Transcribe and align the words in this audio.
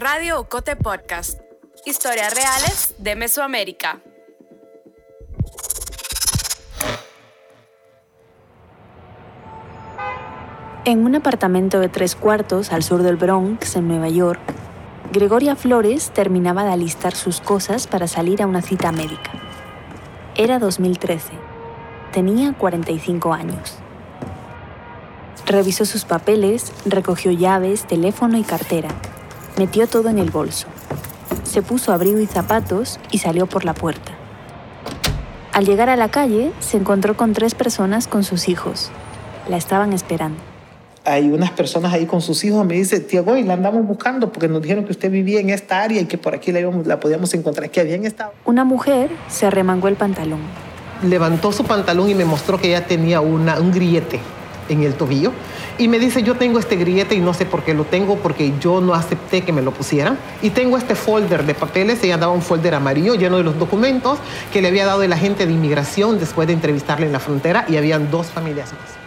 Radio 0.00 0.38
Ocote 0.38 0.76
Podcast. 0.76 1.40
Historias 1.84 2.32
reales 2.32 2.94
de 2.98 3.16
Mesoamérica. 3.16 4.00
En 10.84 11.04
un 11.04 11.16
apartamento 11.16 11.80
de 11.80 11.88
tres 11.88 12.14
cuartos 12.14 12.70
al 12.70 12.84
sur 12.84 13.02
del 13.02 13.16
Bronx, 13.16 13.74
en 13.74 13.88
Nueva 13.88 14.08
York, 14.08 14.38
Gregoria 15.12 15.56
Flores 15.56 16.12
terminaba 16.12 16.62
de 16.62 16.70
alistar 16.70 17.16
sus 17.16 17.40
cosas 17.40 17.88
para 17.88 18.06
salir 18.06 18.40
a 18.40 18.46
una 18.46 18.62
cita 18.62 18.92
médica. 18.92 19.32
Era 20.36 20.60
2013. 20.60 21.32
Tenía 22.12 22.52
45 22.52 23.34
años. 23.34 23.74
Revisó 25.44 25.84
sus 25.84 26.04
papeles, 26.04 26.72
recogió 26.84 27.32
llaves, 27.32 27.84
teléfono 27.84 28.38
y 28.38 28.44
cartera. 28.44 28.90
Metió 29.58 29.88
todo 29.88 30.08
en 30.08 30.20
el 30.20 30.30
bolso. 30.30 30.68
Se 31.42 31.62
puso 31.62 31.92
abrigo 31.92 32.20
y 32.20 32.26
zapatos 32.26 33.00
y 33.10 33.18
salió 33.18 33.46
por 33.46 33.64
la 33.64 33.74
puerta. 33.74 34.12
Al 35.52 35.66
llegar 35.66 35.90
a 35.90 35.96
la 35.96 36.10
calle, 36.10 36.52
se 36.60 36.76
encontró 36.76 37.16
con 37.16 37.32
tres 37.32 37.56
personas 37.56 38.06
con 38.06 38.22
sus 38.22 38.48
hijos. 38.48 38.90
La 39.48 39.56
estaban 39.56 39.92
esperando 39.92 40.38
hay 41.04 41.30
unas 41.30 41.50
personas 41.52 41.94
ahí 41.94 42.04
con 42.04 42.20
sus 42.20 42.44
hijos, 42.44 42.66
me 42.66 42.74
dice, 42.74 43.00
tía 43.00 43.22
Goy, 43.22 43.42
la 43.42 43.54
andamos 43.54 43.86
buscando 43.86 44.30
porque 44.30 44.46
nos 44.46 44.60
dijeron 44.60 44.84
que 44.84 44.92
usted 44.92 45.10
vivía 45.10 45.40
en 45.40 45.48
esta 45.48 45.80
área 45.80 46.02
y 46.02 46.04
que 46.04 46.18
por 46.18 46.34
aquí 46.34 46.52
la, 46.52 46.60
íbamos, 46.60 46.86
la 46.86 47.00
podíamos 47.00 47.32
encontrar, 47.32 47.70
que 47.70 47.80
habían 47.80 48.04
estado. 48.04 48.34
Una 48.44 48.64
mujer 48.64 49.08
se 49.26 49.46
arremangó 49.46 49.88
el 49.88 49.96
pantalón. 49.96 50.40
Levantó 51.02 51.50
su 51.50 51.64
pantalón 51.64 52.10
y 52.10 52.14
me 52.14 52.26
mostró 52.26 52.60
que 52.60 52.68
ella 52.68 52.86
tenía 52.86 53.22
una, 53.22 53.58
un 53.58 53.72
grillete 53.72 54.20
en 54.68 54.82
el 54.82 54.94
tobillo 54.94 55.32
y 55.78 55.88
me 55.88 55.98
dice, 55.98 56.22
yo 56.22 56.34
tengo 56.34 56.58
este 56.58 56.76
grillete 56.76 57.14
y 57.14 57.20
no 57.20 57.34
sé 57.34 57.46
por 57.46 57.62
qué 57.62 57.74
lo 57.74 57.84
tengo, 57.84 58.16
porque 58.16 58.52
yo 58.60 58.80
no 58.80 58.94
acepté 58.94 59.42
que 59.42 59.52
me 59.52 59.62
lo 59.62 59.72
pusieran. 59.72 60.18
Y 60.42 60.50
tengo 60.50 60.76
este 60.76 60.94
folder 60.94 61.44
de 61.46 61.54
papeles, 61.54 62.02
ella 62.02 62.16
daba 62.16 62.32
un 62.32 62.42
folder 62.42 62.74
amarillo 62.74 63.14
lleno 63.14 63.36
de 63.36 63.44
los 63.44 63.58
documentos 63.58 64.18
que 64.52 64.60
le 64.60 64.68
había 64.68 64.86
dado 64.86 65.02
el 65.02 65.12
agente 65.12 65.46
de 65.46 65.52
inmigración 65.52 66.18
después 66.18 66.48
de 66.48 66.54
entrevistarle 66.54 67.06
en 67.06 67.12
la 67.12 67.20
frontera 67.20 67.64
y 67.68 67.76
habían 67.76 68.10
dos 68.10 68.26
familias 68.28 68.72
más 68.72 68.98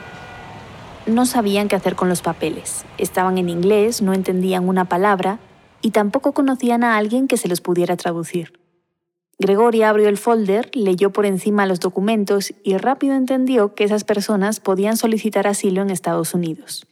no 1.08 1.26
sabían 1.26 1.68
qué 1.68 1.75
hacer 1.75 1.96
con 1.96 2.09
los 2.09 2.22
papeles. 2.22 2.86
Estaban 2.98 3.38
en 3.38 3.50
inglés, 3.50 4.02
no 4.02 4.14
entendían 4.14 4.68
una 4.68 4.86
palabra 4.86 5.40
y 5.81 5.92
tampoco 5.92 6.31
conocían 6.31 6.84
a 6.84 6.98
alguien 6.98 7.28
que 7.28 7.38
se 7.38 7.48
los 7.48 7.62
pudiera 7.62 7.98
traducir. 7.98 8.61
Gregoria 9.42 9.89
abrió 9.89 10.08
el 10.08 10.20
folder, 10.20 10.70
leyó 10.75 11.11
por 11.11 11.25
encima 11.25 11.66
los 11.66 11.80
documentos 11.80 12.53
y 12.64 12.78
rápido 12.78 13.16
entendió 13.16 13.73
que 13.73 13.84
esas 13.84 14.03
personas 14.03 14.59
podían 14.59 14.97
solicitar 14.97 15.47
asilo 15.47 15.81
en 15.81 15.89
Estados 15.89 16.36
Unidos, 16.36 16.86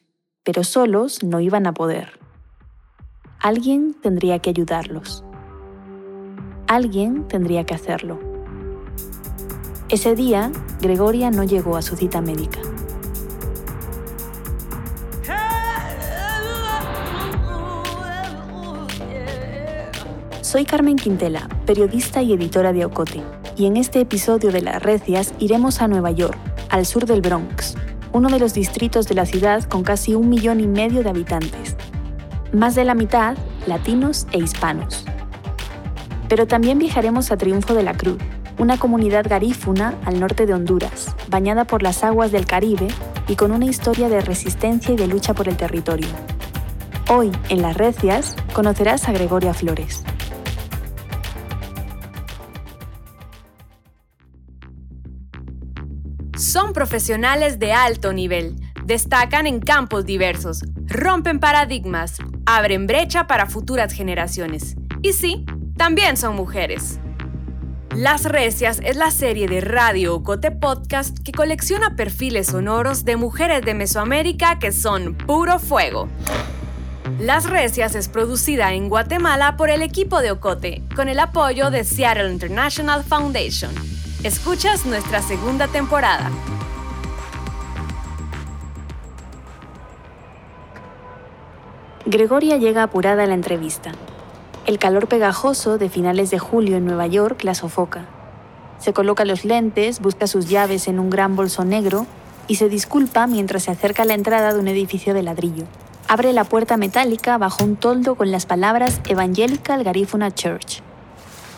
pero 0.44 0.64
solos 0.64 1.24
no 1.24 1.42
iban 1.42 1.68
a 1.68 1.76
poder. 1.76 2.20
Alguien 3.40 3.94
tendría 3.94 4.40
que 4.40 4.50
ayudarlos. 4.50 5.24
Alguien 6.66 7.28
tendría 7.28 7.66
que 7.66 7.76
hacerlo. 7.76 8.20
Ese 9.90 10.16
día, 10.16 10.52
Gregoria 10.82 11.30
no 11.30 11.44
llegó 11.44 11.78
a 11.78 11.84
su 11.84 11.96
cita 11.98 12.20
médica. 12.20 12.60
Soy 20.50 20.66
Carmen 20.66 20.96
Quintela, 20.96 21.48
periodista 21.68 22.24
y 22.24 22.34
editora 22.34 22.74
de 22.74 22.84
Ocote, 22.84 23.22
y 23.56 23.68
en 23.68 23.78
este 23.78 24.00
episodio 24.00 24.52
de 24.52 24.64
Las 24.64 24.82
Recias 24.82 25.32
iremos 25.38 25.80
a 25.80 25.88
Nueva 25.88 26.10
York, 26.10 26.40
al 26.70 26.88
sur 26.88 27.06
del 27.06 27.22
Bronx, 27.22 27.76
uno 28.14 28.30
de 28.30 28.40
los 28.40 28.56
distritos 28.56 29.08
de 29.08 29.14
la 29.14 29.28
ciudad 29.28 29.64
con 29.66 29.84
casi 29.84 30.16
un 30.16 30.28
millón 30.28 30.60
y 30.60 30.66
medio 30.66 31.04
de 31.04 31.12
habitantes. 31.12 31.76
Más 32.52 32.74
de 32.74 32.84
la 32.84 32.96
mitad 32.96 33.38
latinos 33.68 34.26
e 34.32 34.40
hispanos. 34.40 35.06
Pero 36.30 36.48
también 36.48 36.80
viajaremos 36.80 37.32
a 37.32 37.38
Triunfo 37.38 37.76
de 37.76 37.84
la 37.84 37.94
Cruz, 37.94 38.18
una 38.58 38.80
comunidad 38.80 39.28
garífuna 39.30 40.00
al 40.04 40.20
norte 40.20 40.48
de 40.48 40.56
Honduras, 40.56 41.16
bañada 41.28 41.66
por 41.66 41.84
las 41.84 42.04
aguas 42.04 42.32
del 42.32 42.48
Caribe 42.48 42.88
y 43.28 43.36
con 43.36 43.52
una 43.52 43.66
historia 43.66 44.10
de 44.10 44.22
resistencia 44.22 44.96
y 44.96 44.98
de 44.98 45.06
lucha 45.06 45.36
por 45.36 45.48
el 45.48 45.58
territorio. 45.58 46.08
Hoy, 47.08 47.32
en 47.50 47.62
Las 47.62 47.78
Recias, 47.78 48.36
conocerás 48.52 49.08
a 49.08 49.12
Gregoria 49.12 49.54
Flores. 49.54 50.04
Profesionales 56.80 57.60
de 57.60 57.74
alto 57.74 58.14
nivel, 58.14 58.56
destacan 58.86 59.48
en 59.48 59.60
campos 59.60 60.06
diversos, 60.06 60.64
rompen 60.86 61.42
paradigmas, 61.42 62.20
abren 62.46 62.88
brecha 62.88 63.28
para 63.28 63.48
futuras 63.48 63.92
generaciones. 63.92 64.78
Y 65.02 65.12
sí, 65.12 65.46
también 65.76 66.16
son 66.16 66.38
mujeres. 66.38 67.02
Las 67.94 68.24
Recias 68.24 68.80
es 68.82 68.96
la 68.96 69.12
serie 69.12 69.50
de 69.50 69.60
Radio 69.60 70.24
Cote 70.24 70.52
Podcast 70.52 71.20
que 71.20 71.34
colecciona 71.34 71.98
perfiles 71.98 72.48
sonoros 72.48 73.04
de 73.04 73.18
mujeres 73.18 73.66
de 73.66 73.74
Mesoamérica 73.74 74.58
que 74.58 74.72
son 74.72 75.16
puro 75.16 75.60
fuego. 75.60 76.08
Las 77.20 77.50
Recias 77.50 77.94
es 77.96 78.08
producida 78.08 78.72
en 78.72 78.88
Guatemala 78.88 79.58
por 79.58 79.70
el 79.70 79.82
equipo 79.82 80.22
de 80.22 80.32
Ocote, 80.32 80.82
con 80.96 81.10
el 81.10 81.20
apoyo 81.20 81.72
de 81.72 81.84
Seattle 81.84 82.32
International 82.32 83.04
Foundation. 83.04 83.76
Escuchas 84.24 84.86
nuestra 84.86 85.22
segunda 85.22 85.68
temporada. 85.68 86.32
Gregoria 92.12 92.58
llega 92.58 92.82
apurada 92.82 93.22
a 93.22 93.28
la 93.28 93.36
entrevista. 93.36 93.92
El 94.66 94.80
calor 94.80 95.08
pegajoso 95.08 95.78
de 95.78 95.90
finales 95.90 96.32
de 96.32 96.40
julio 96.40 96.78
en 96.78 96.86
Nueva 96.86 97.06
York 97.06 97.44
la 97.44 97.54
sofoca. 97.54 98.06
Se 98.80 98.94
coloca 98.94 99.26
los 99.26 99.46
lentes, 99.46 100.00
busca 100.00 100.26
sus 100.26 100.50
llaves 100.50 100.88
en 100.88 101.00
un 101.00 101.12
gran 101.12 101.36
bolso 101.36 101.66
negro 101.66 102.08
y 102.48 102.56
se 102.56 102.68
disculpa 102.68 103.28
mientras 103.28 103.66
se 103.66 103.72
acerca 103.72 104.02
a 104.02 104.06
la 104.08 104.16
entrada 104.16 104.56
de 104.56 104.60
un 104.60 104.68
edificio 104.68 105.14
de 105.14 105.22
ladrillo. 105.22 105.66
Abre 106.08 106.34
la 106.34 106.46
puerta 106.46 106.78
metálica 106.78 107.38
bajo 107.38 107.64
un 107.64 107.76
toldo 107.76 108.16
con 108.16 108.32
las 108.32 108.48
palabras 108.48 109.02
Evangelical 109.08 109.84
Garifuna 109.84 110.32
Church. 110.32 110.82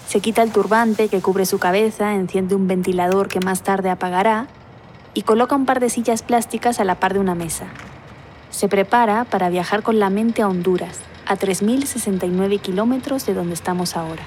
Se 0.10 0.20
quita 0.20 0.44
el 0.44 0.52
turbante 0.52 1.08
que 1.08 1.22
cubre 1.22 1.46
su 1.46 1.60
cabeza, 1.60 2.14
enciende 2.14 2.56
un 2.56 2.68
ventilador 2.68 3.30
que 3.30 3.40
más 3.40 3.64
tarde 3.64 3.90
apagará 3.90 4.48
y 5.14 5.22
coloca 5.22 5.56
un 5.56 5.66
par 5.66 5.80
de 5.80 5.90
sillas 5.90 6.24
plásticas 6.24 6.82
a 6.82 6.84
la 6.84 6.96
par 6.96 7.14
de 7.14 7.22
una 7.22 7.36
mesa. 7.36 7.68
Se 8.52 8.68
prepara 8.68 9.26
para 9.26 9.50
viajar 9.50 9.82
con 9.82 10.00
la 10.00 10.10
mente 10.10 10.42
a 10.42 10.48
Honduras, 10.48 11.00
a 11.26 11.38
3.069 11.38 12.60
kilómetros 12.62 13.26
de 13.26 13.34
donde 13.34 13.54
estamos 13.54 13.96
ahora. 13.98 14.24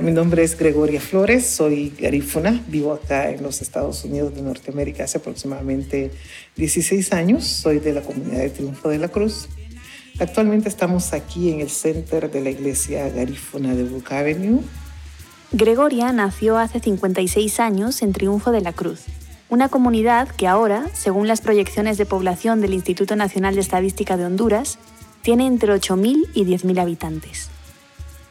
mi 0.00 0.12
nombre 0.12 0.42
es 0.42 0.56
Gregoria 0.56 0.98
Flores, 0.98 1.46
soy 1.46 1.92
garífuna, 1.98 2.62
vivo 2.68 2.94
acá 2.94 3.30
en 3.30 3.42
los 3.42 3.60
Estados 3.60 4.02
Unidos 4.04 4.34
de 4.34 4.40
Norteamérica 4.40 5.04
hace 5.04 5.18
aproximadamente 5.18 6.10
16 6.56 7.12
años, 7.12 7.44
soy 7.44 7.80
de 7.80 7.92
la 7.92 8.00
comunidad 8.00 8.38
de 8.38 8.48
Triunfo 8.48 8.88
de 8.88 8.96
la 8.96 9.08
Cruz 9.08 9.46
Actualmente 10.20 10.68
estamos 10.68 11.12
aquí 11.12 11.50
en 11.50 11.60
el 11.60 11.70
center 11.70 12.30
de 12.30 12.40
la 12.40 12.50
iglesia 12.50 13.08
garífuna 13.08 13.74
de 13.74 13.82
Brook 13.82 14.12
Avenue. 14.12 14.60
Gregoria 15.50 16.12
nació 16.12 16.56
hace 16.56 16.78
56 16.78 17.58
años 17.58 18.00
en 18.00 18.12
Triunfo 18.12 18.52
de 18.52 18.60
la 18.60 18.72
Cruz, 18.72 19.00
una 19.54 19.68
comunidad 19.68 20.28
que 20.28 20.48
ahora, 20.48 20.90
según 20.92 21.28
las 21.28 21.40
proyecciones 21.40 21.96
de 21.96 22.06
población 22.06 22.60
del 22.60 22.74
Instituto 22.74 23.16
Nacional 23.16 23.54
de 23.54 23.60
Estadística 23.60 24.16
de 24.16 24.26
Honduras, 24.26 24.78
tiene 25.22 25.46
entre 25.46 25.72
8.000 25.72 26.28
y 26.34 26.44
10.000 26.44 26.80
habitantes. 26.80 27.48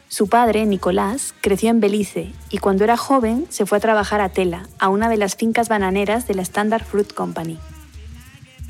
Su 0.09 0.27
padre, 0.27 0.65
Nicolás, 0.65 1.33
creció 1.41 1.69
en 1.71 1.79
Belice 1.79 2.31
y 2.51 2.59
cuando 2.59 2.83
era 2.83 2.97
joven 2.97 3.47
se 3.49 3.65
fue 3.65 3.79
a 3.79 3.81
trabajar 3.81 4.21
a 4.21 4.29
Tela, 4.29 4.67
a 4.77 4.89
una 4.89 5.09
de 5.09 5.17
las 5.17 5.35
fincas 5.35 5.69
bananeras 5.69 6.27
de 6.27 6.35
la 6.35 6.43
Standard 6.43 6.83
Fruit 6.83 7.11
Company. 7.13 7.57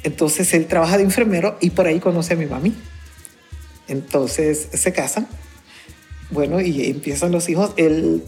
Entonces 0.04 0.54
él 0.54 0.68
trabaja 0.68 0.98
de 0.98 1.04
enfermero 1.04 1.58
y 1.60 1.72
por 1.72 1.88
ahí 1.88 2.00
conoce 2.00 2.36
a 2.36 2.38
mi 2.38 2.46
mami. 2.46 2.74
Entonces 3.88 4.70
se 4.72 4.94
casan, 4.94 5.28
bueno, 6.30 6.62
y 6.62 6.86
empiezan 6.90 7.32
los 7.32 7.50
hijos. 7.50 7.74
El... 7.78 8.24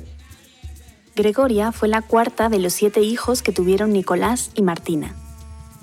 Gregoria 1.16 1.72
fue 1.72 1.88
la 1.88 2.02
cuarta 2.02 2.50
de 2.50 2.60
los 2.60 2.74
siete 2.74 3.00
hijos 3.00 3.42
que 3.42 3.54
tuvieron 3.54 3.94
Nicolás 3.94 4.52
y 4.54 4.62
Martina. 4.62 5.16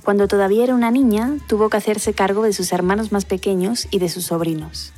Cuando 0.04 0.28
todavía 0.28 0.64
era 0.64 0.74
una 0.74 0.90
niña, 0.90 1.38
tuvo 1.48 1.70
que 1.70 1.78
hacerse 1.78 2.12
cargo 2.12 2.42
de 2.42 2.52
sus 2.52 2.70
hermanos 2.70 3.12
más 3.12 3.24
pequeños 3.24 3.88
y 3.90 3.98
de 3.98 4.10
sus 4.10 4.26
sobrinos. 4.26 4.92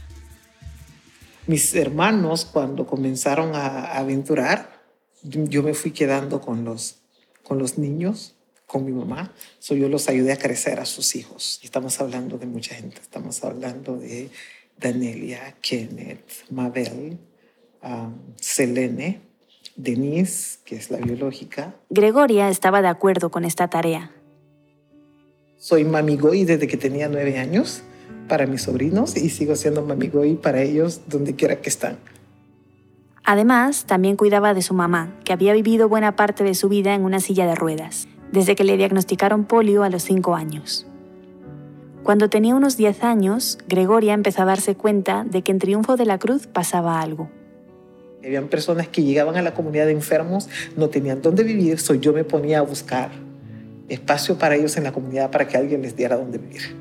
Mis 1.47 1.73
hermanos, 1.77 2.47
cuando 2.47 2.85
comenzaron 2.85 3.55
a 3.55 3.93
aventurar, 3.93 4.83
yo 5.23 5.63
me 5.63 5.73
fui 5.73 5.93
quedando 5.93 6.41
con 6.41 6.65
los, 6.65 6.97
con 7.45 7.59
los 7.59 7.79
niños, 7.79 8.35
con 8.67 8.85
mi 8.85 8.91
mamá. 8.91 9.33
So 9.61 9.77
yo 9.77 9.89
los 9.89 10.09
ayudé 10.09 10.33
a 10.33 10.37
crecer 10.37 10.81
a 10.81 10.85
sus 10.85 11.15
hijos. 11.15 11.61
Estamos 11.63 12.01
hablando 12.01 12.39
de 12.39 12.47
mucha 12.47 12.75
gente. 12.75 13.01
Estamos 13.01 13.45
hablando 13.45 13.99
de 13.99 14.31
Danelia, 14.79 15.55
Kenneth, 15.61 16.51
Mabel, 16.51 17.21
Selene, 18.41 19.34
Denise, 19.77 20.59
que 20.65 20.77
es 20.77 20.91
la 20.91 20.99
biológica. 20.99 21.75
Gregoria 21.91 22.49
estaba 22.49 22.83
de 22.83 22.89
acuerdo 22.89 23.31
con 23.31 23.45
esta 23.45 23.69
tarea. 23.69 24.11
Soy 25.57 25.85
mamigoy 25.85 26.45
desde 26.45 26.67
que 26.67 26.77
tenía 26.77 27.09
nueve 27.09 27.39
años. 27.39 27.83
para 28.29 28.47
mis 28.47 28.63
sobrinos 28.63 29.17
y 29.17 29.29
sigo 29.31 29.57
siendo 29.57 29.83
mami 29.83 30.09
goy 30.09 30.35
para 30.35 30.63
ellos 30.63 31.03
donde 31.07 31.35
quiera 31.35 31.61
que 31.61 31.69
están. 31.69 31.99
Además, 33.25 33.85
también 33.87 34.17
cuidaba 34.17 34.53
de 34.55 34.63
su 34.63 34.75
mamá, 34.75 35.15
que 35.25 35.33
había 35.33 35.55
vivido 35.55 35.89
buena 35.89 36.15
parte 36.15 36.45
de 36.45 36.55
su 36.55 36.69
vida 36.69 36.95
en 36.95 37.05
una 37.05 37.21
silla 37.21 37.47
de 37.47 37.55
ruedas, 37.55 38.07
desde 38.33 38.55
que 38.55 38.65
le 38.65 38.77
diagnosticaron 38.77 39.45
polio 39.45 39.83
a 39.83 39.89
los 39.89 40.03
5 40.03 40.35
años. 40.35 40.87
Cuando 42.03 42.29
tenía 42.29 42.55
unos 42.55 42.77
10 42.77 43.03
años, 43.03 43.59
Gregoria 43.67 44.13
empezó 44.13 44.43
a 44.43 44.47
darse 44.47 44.75
cuenta 44.75 45.25
de 45.25 45.43
que 45.43 45.53
en 45.53 45.59
Triunfo 45.59 45.97
de 45.97 46.05
la 46.05 46.19
Cruz 46.19 46.47
pasaba 46.47 47.01
algo. 47.01 47.31
Habían 48.25 48.49
personas 48.49 48.89
que 48.89 49.03
llegaban 49.03 49.37
a 49.37 49.43
la 49.43 49.55
comunidad 49.55 49.87
de 49.87 49.93
enfermos, 49.93 50.49
no 50.77 50.89
tenían 50.89 51.21
dónde 51.21 51.43
vivir, 51.43 51.79
so 51.79 51.95
yo 51.95 52.13
me 52.13 52.25
ponía 52.25 52.61
a 52.61 52.63
buscar 52.63 53.11
espacio 53.89 54.39
para 54.39 54.57
ellos 54.57 54.77
en 54.77 54.85
la 54.85 54.93
comunidad 54.93 55.31
para 55.31 55.47
que 55.47 55.57
alguien 55.57 55.83
les 55.83 55.95
diera 55.95 56.17
dónde 56.17 56.39
vivir. 56.39 56.77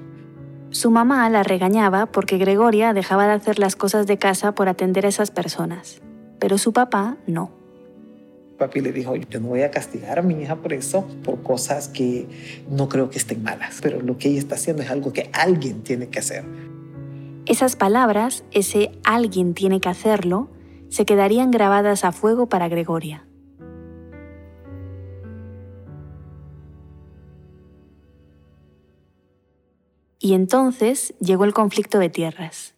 Su 0.70 0.90
mamá 0.90 1.30
la 1.30 1.44
regañaba 1.44 2.08
porque 2.08 2.38
Gregoria 2.38 2.94
dejaba 2.94 3.28
de 3.28 3.34
hacer 3.34 3.60
las 3.60 3.76
cosas 3.76 4.08
de 4.08 4.18
casa 4.18 4.56
por 4.56 4.70
atender 4.70 5.06
a 5.06 5.10
esas 5.10 5.30
personas, 5.30 6.02
pero 6.40 6.58
su 6.58 6.74
papá 6.74 7.18
no. 7.28 7.52
Papi 8.58 8.80
le 8.80 8.92
dijo, 8.92 9.16
yo 9.16 9.40
no 9.40 9.50
voy 9.50 9.62
a 9.62 9.72
castigar 9.72 10.20
a 10.20 10.22
mi 10.22 10.42
hija 10.42 10.56
por 10.56 10.74
eso, 10.74 11.06
por 11.24 11.44
cosas 11.44 11.90
que 11.90 12.28
no 12.70 12.88
creo 12.88 13.10
que 13.10 13.18
estén 13.18 13.44
malas, 13.44 13.80
pero 13.82 14.02
lo 14.02 14.18
que 14.18 14.30
ella 14.30 14.40
está 14.40 14.56
haciendo 14.56 14.82
es 14.82 14.90
algo 14.90 15.12
que 15.12 15.30
alguien 15.34 15.84
tiene 15.84 16.08
que 16.08 16.20
hacer. 16.20 16.44
Esas 17.46 17.76
palabras, 17.76 18.44
ese 18.52 18.92
alguien 19.04 19.54
tiene 19.54 19.82
que 19.82 19.90
hacerlo, 19.90 20.48
se 20.94 21.06
quedarían 21.06 21.50
grabadas 21.50 22.06
a 22.06 22.12
fuego 22.12 22.46
para 22.50 22.70
Gregoria. 22.70 23.26
Y 30.20 30.36
entonces 30.36 31.16
llegó 31.20 31.46
el 31.46 31.54
conflicto 31.54 31.98
de 31.98 32.10
tierras. 32.10 32.76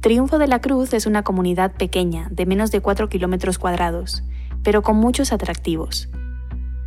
Triunfo 0.00 0.38
de 0.38 0.46
la 0.46 0.62
Cruz 0.62 0.94
es 0.94 1.04
una 1.04 1.22
comunidad 1.24 1.74
pequeña, 1.74 2.28
de 2.30 2.46
menos 2.46 2.70
de 2.70 2.80
4 2.80 3.10
kilómetros 3.10 3.58
cuadrados, 3.58 4.24
pero 4.62 4.80
con 4.80 4.96
muchos 4.96 5.30
atractivos. 5.30 6.08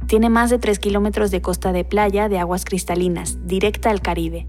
Tiene 0.07 0.31
más 0.31 0.49
de 0.49 0.57
3 0.57 0.79
kilómetros 0.79 1.29
de 1.29 1.43
costa 1.43 1.73
de 1.73 1.85
playa 1.85 2.27
de 2.27 2.39
aguas 2.39 2.65
cristalinas, 2.65 3.37
directa 3.45 3.91
al 3.91 4.01
Caribe. 4.01 4.47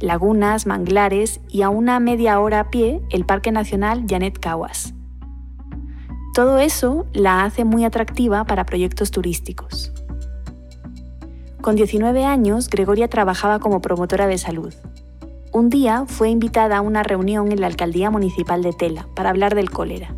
Lagunas, 0.00 0.66
manglares 0.66 1.40
y 1.48 1.62
a 1.62 1.68
una 1.68 2.00
media 2.00 2.40
hora 2.40 2.60
a 2.60 2.70
pie 2.70 3.00
el 3.10 3.24
Parque 3.24 3.52
Nacional 3.52 4.06
Janet 4.08 4.38
Caguas. 4.38 4.94
Todo 6.34 6.58
eso 6.58 7.06
la 7.12 7.44
hace 7.44 7.64
muy 7.64 7.84
atractiva 7.84 8.44
para 8.44 8.64
proyectos 8.64 9.10
turísticos. 9.10 9.92
Con 11.60 11.76
19 11.76 12.24
años, 12.24 12.70
Gregoria 12.70 13.08
trabajaba 13.08 13.58
como 13.58 13.82
promotora 13.82 14.26
de 14.26 14.38
salud. 14.38 14.72
Un 15.52 15.68
día 15.68 16.04
fue 16.06 16.30
invitada 16.30 16.78
a 16.78 16.80
una 16.80 17.02
reunión 17.02 17.52
en 17.52 17.60
la 17.60 17.66
alcaldía 17.66 18.10
municipal 18.10 18.62
de 18.62 18.72
Tela 18.72 19.06
para 19.14 19.30
hablar 19.30 19.54
del 19.54 19.70
cólera. 19.70 20.14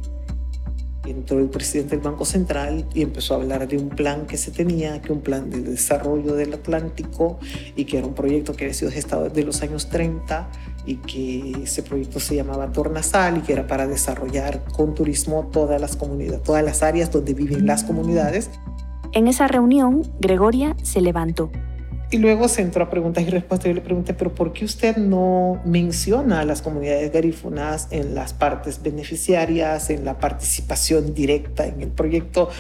Entró 1.07 1.39
el 1.41 1.49
presidente 1.49 1.97
del 1.97 2.05
Banco 2.05 2.25
Central 2.25 2.87
y 2.95 3.03
empezó 3.03 3.35
a 3.35 3.39
hablar 3.39 3.67
de 3.67 3.77
un 3.77 3.89
plan 3.89 4.27
que 4.27 4.37
se 4.37 4.51
tenía, 4.53 5.03
que 5.03 5.13
un 5.13 5.21
plan 5.21 5.51
de 5.51 5.61
desarrollo 5.61 6.35
del 6.35 6.55
Atlántico 6.55 7.39
y 7.75 7.85
que 7.87 7.99
era 7.99 8.07
un 8.07 8.15
proyecto 8.15 8.55
que 8.55 8.65
había 8.65 8.75
sido 8.75 8.93
gestado 8.93 9.25
desde 9.25 9.43
los 9.43 9.63
años 9.63 9.89
30 9.89 10.49
y 10.87 10.97
que 10.97 11.63
ese 11.63 11.83
proyecto 11.83 12.21
se 12.21 12.37
llamaba 12.37 12.71
Tornasal 12.73 13.39
y 13.39 13.41
que 13.41 13.53
era 13.53 13.67
para 13.67 13.87
desarrollar 13.87 14.65
con 14.77 14.95
turismo 14.95 15.49
todas 15.53 15.81
las 15.81 15.97
comunidades, 15.97 16.43
todas 16.43 16.65
las 16.65 16.83
áreas 16.83 17.11
donde 17.11 17.35
viven 17.35 17.67
las 17.67 17.85
comunidades. 17.85 18.51
En 19.13 19.29
esa 19.29 19.49
reunión, 19.49 20.03
Gregoria 20.21 20.77
se 20.83 21.01
levantó. 21.01 21.51
Y 22.13 22.19
luego 22.19 22.47
se 22.47 22.61
entró 22.61 22.85
a 22.85 22.91
preguntas 22.91 23.25
y 23.25 23.31
respuestas. 23.31 23.69
Yo 23.69 23.75
le 23.75 23.81
pregunté, 23.81 24.13
pero 24.13 24.35
¿por 24.35 24.53
qué 24.53 24.67
usted 24.67 24.99
no 24.99 25.63
menciona 25.65 26.41
a 26.41 26.45
las 26.45 26.61
comunidades 26.61 27.11
garífunas 27.11 27.89
en 27.91 28.15
las 28.15 28.35
partes 28.35 28.83
beneficiarias, 28.83 29.89
en 29.89 30.05
la 30.05 30.19
participación 30.19 31.15
directa 31.15 31.67
en 31.67 31.81
el 31.81 31.89
proyecto? 31.89 32.51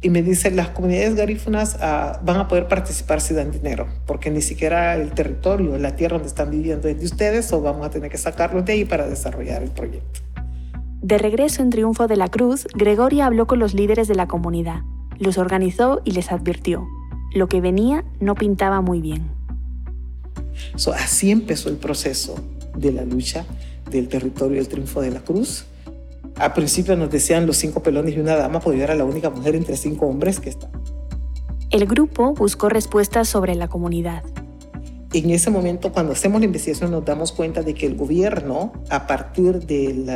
Y 0.00 0.08
me 0.08 0.22
dice, 0.22 0.50
las 0.50 0.68
comunidades 0.68 1.16
garífunas 1.16 1.76
ah, 1.82 2.18
van 2.24 2.38
a 2.38 2.48
poder 2.48 2.66
participar 2.66 3.20
si 3.20 3.34
dan 3.34 3.50
dinero, 3.50 3.88
porque 4.06 4.30
ni 4.30 4.40
siquiera 4.40 4.94
el 4.94 5.12
territorio, 5.12 5.76
la 5.76 5.96
tierra 5.96 6.14
donde 6.14 6.28
están 6.28 6.50
viviendo 6.50 6.88
es 6.88 6.98
de 6.98 7.04
ustedes, 7.04 7.52
o 7.52 7.60
vamos 7.60 7.86
a 7.86 7.90
tener 7.90 8.10
que 8.10 8.16
sacarlos 8.16 8.64
de 8.64 8.72
ahí 8.72 8.84
para 8.86 9.06
desarrollar 9.06 9.62
el 9.62 9.70
proyecto. 9.70 10.20
De 11.02 11.18
regreso 11.18 11.60
en 11.60 11.68
Triunfo 11.68 12.06
de 12.06 12.16
la 12.16 12.28
Cruz, 12.28 12.66
Gregoria 12.74 13.26
habló 13.26 13.46
con 13.46 13.58
los 13.58 13.74
líderes 13.74 14.08
de 14.08 14.14
la 14.14 14.28
comunidad 14.28 14.80
los 15.18 15.38
organizó 15.38 16.00
y 16.04 16.12
les 16.12 16.32
advirtió. 16.32 16.86
Lo 17.34 17.48
que 17.48 17.60
venía 17.60 18.04
no 18.20 18.36
pintaba 18.36 18.80
muy 18.80 19.00
bien. 19.00 19.28
así 20.94 21.32
empezó 21.32 21.68
el 21.68 21.76
proceso 21.76 22.36
de 22.76 22.92
la 22.92 23.04
lucha 23.04 23.44
del 23.90 24.08
territorio 24.08 24.58
del 24.58 24.68
triunfo 24.68 25.00
de 25.00 25.10
la 25.10 25.20
cruz. 25.20 25.66
Al 26.36 26.52
principio 26.52 26.96
nos 26.96 27.10
decían 27.10 27.46
los 27.46 27.56
cinco 27.56 27.82
pelones 27.82 28.16
y 28.16 28.20
una 28.20 28.36
dama, 28.36 28.60
porque 28.60 28.78
yo 28.78 28.84
era 28.84 28.94
la 28.94 29.04
única 29.04 29.30
mujer 29.30 29.56
entre 29.56 29.76
cinco 29.76 30.06
hombres 30.06 30.38
que 30.38 30.50
está. 30.50 30.70
El 31.70 31.86
grupo 31.86 32.34
buscó 32.34 32.68
respuestas 32.68 33.28
sobre 33.28 33.56
la 33.56 33.66
comunidad 33.66 34.22
en 35.14 35.30
ese 35.30 35.50
momento, 35.50 35.92
cuando 35.92 36.12
hacemos 36.12 36.40
la 36.40 36.46
investigación, 36.46 36.90
nos 36.90 37.04
damos 37.04 37.32
cuenta 37.32 37.62
de 37.62 37.74
que 37.74 37.86
el 37.86 37.96
gobierno, 37.96 38.72
a 38.90 39.06
partir 39.06 39.60
del 39.60 40.06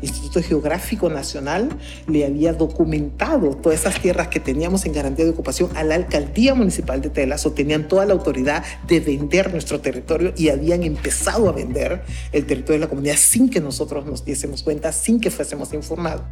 Instituto 0.00 0.42
Geográfico 0.42 1.10
Nacional, 1.10 1.68
le 2.06 2.24
había 2.24 2.52
documentado 2.52 3.54
todas 3.56 3.80
esas 3.80 4.00
tierras 4.00 4.28
que 4.28 4.40
teníamos 4.40 4.86
en 4.86 4.92
garantía 4.92 5.24
de 5.24 5.32
ocupación 5.32 5.70
a 5.76 5.84
la 5.84 5.96
alcaldía 5.96 6.54
municipal 6.54 7.00
de 7.00 7.10
Telas, 7.10 7.44
o 7.46 7.52
tenían 7.52 7.88
toda 7.88 8.06
la 8.06 8.14
autoridad 8.14 8.64
de 8.86 9.00
vender 9.00 9.52
nuestro 9.52 9.80
territorio 9.80 10.32
y 10.36 10.48
habían 10.48 10.82
empezado 10.82 11.48
a 11.48 11.52
vender 11.52 12.02
el 12.32 12.46
territorio 12.46 12.80
de 12.80 12.86
la 12.86 12.88
comunidad 12.88 13.16
sin 13.16 13.50
que 13.50 13.60
nosotros 13.60 14.06
nos 14.06 14.24
diésemos 14.24 14.62
cuenta, 14.62 14.92
sin 14.92 15.20
que 15.20 15.30
fuésemos 15.30 15.72
informados. 15.74 16.22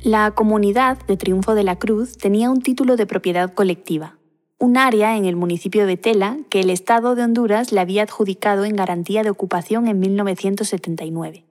La 0.00 0.30
comunidad 0.32 0.98
de 1.08 1.16
Triunfo 1.16 1.54
de 1.54 1.64
la 1.64 1.76
Cruz 1.76 2.16
tenía 2.16 2.50
un 2.50 2.60
título 2.60 2.96
de 2.96 3.06
propiedad 3.06 3.52
colectiva 3.54 4.18
un 4.58 4.76
área 4.76 5.16
en 5.16 5.24
el 5.26 5.36
municipio 5.36 5.86
de 5.86 5.96
Tela 5.96 6.38
que 6.48 6.60
el 6.60 6.70
Estado 6.70 7.14
de 7.14 7.22
Honduras 7.22 7.72
le 7.72 7.80
había 7.80 8.02
adjudicado 8.02 8.64
en 8.64 8.76
garantía 8.76 9.22
de 9.22 9.30
ocupación 9.30 9.88
en 9.88 9.98
1979. 9.98 11.44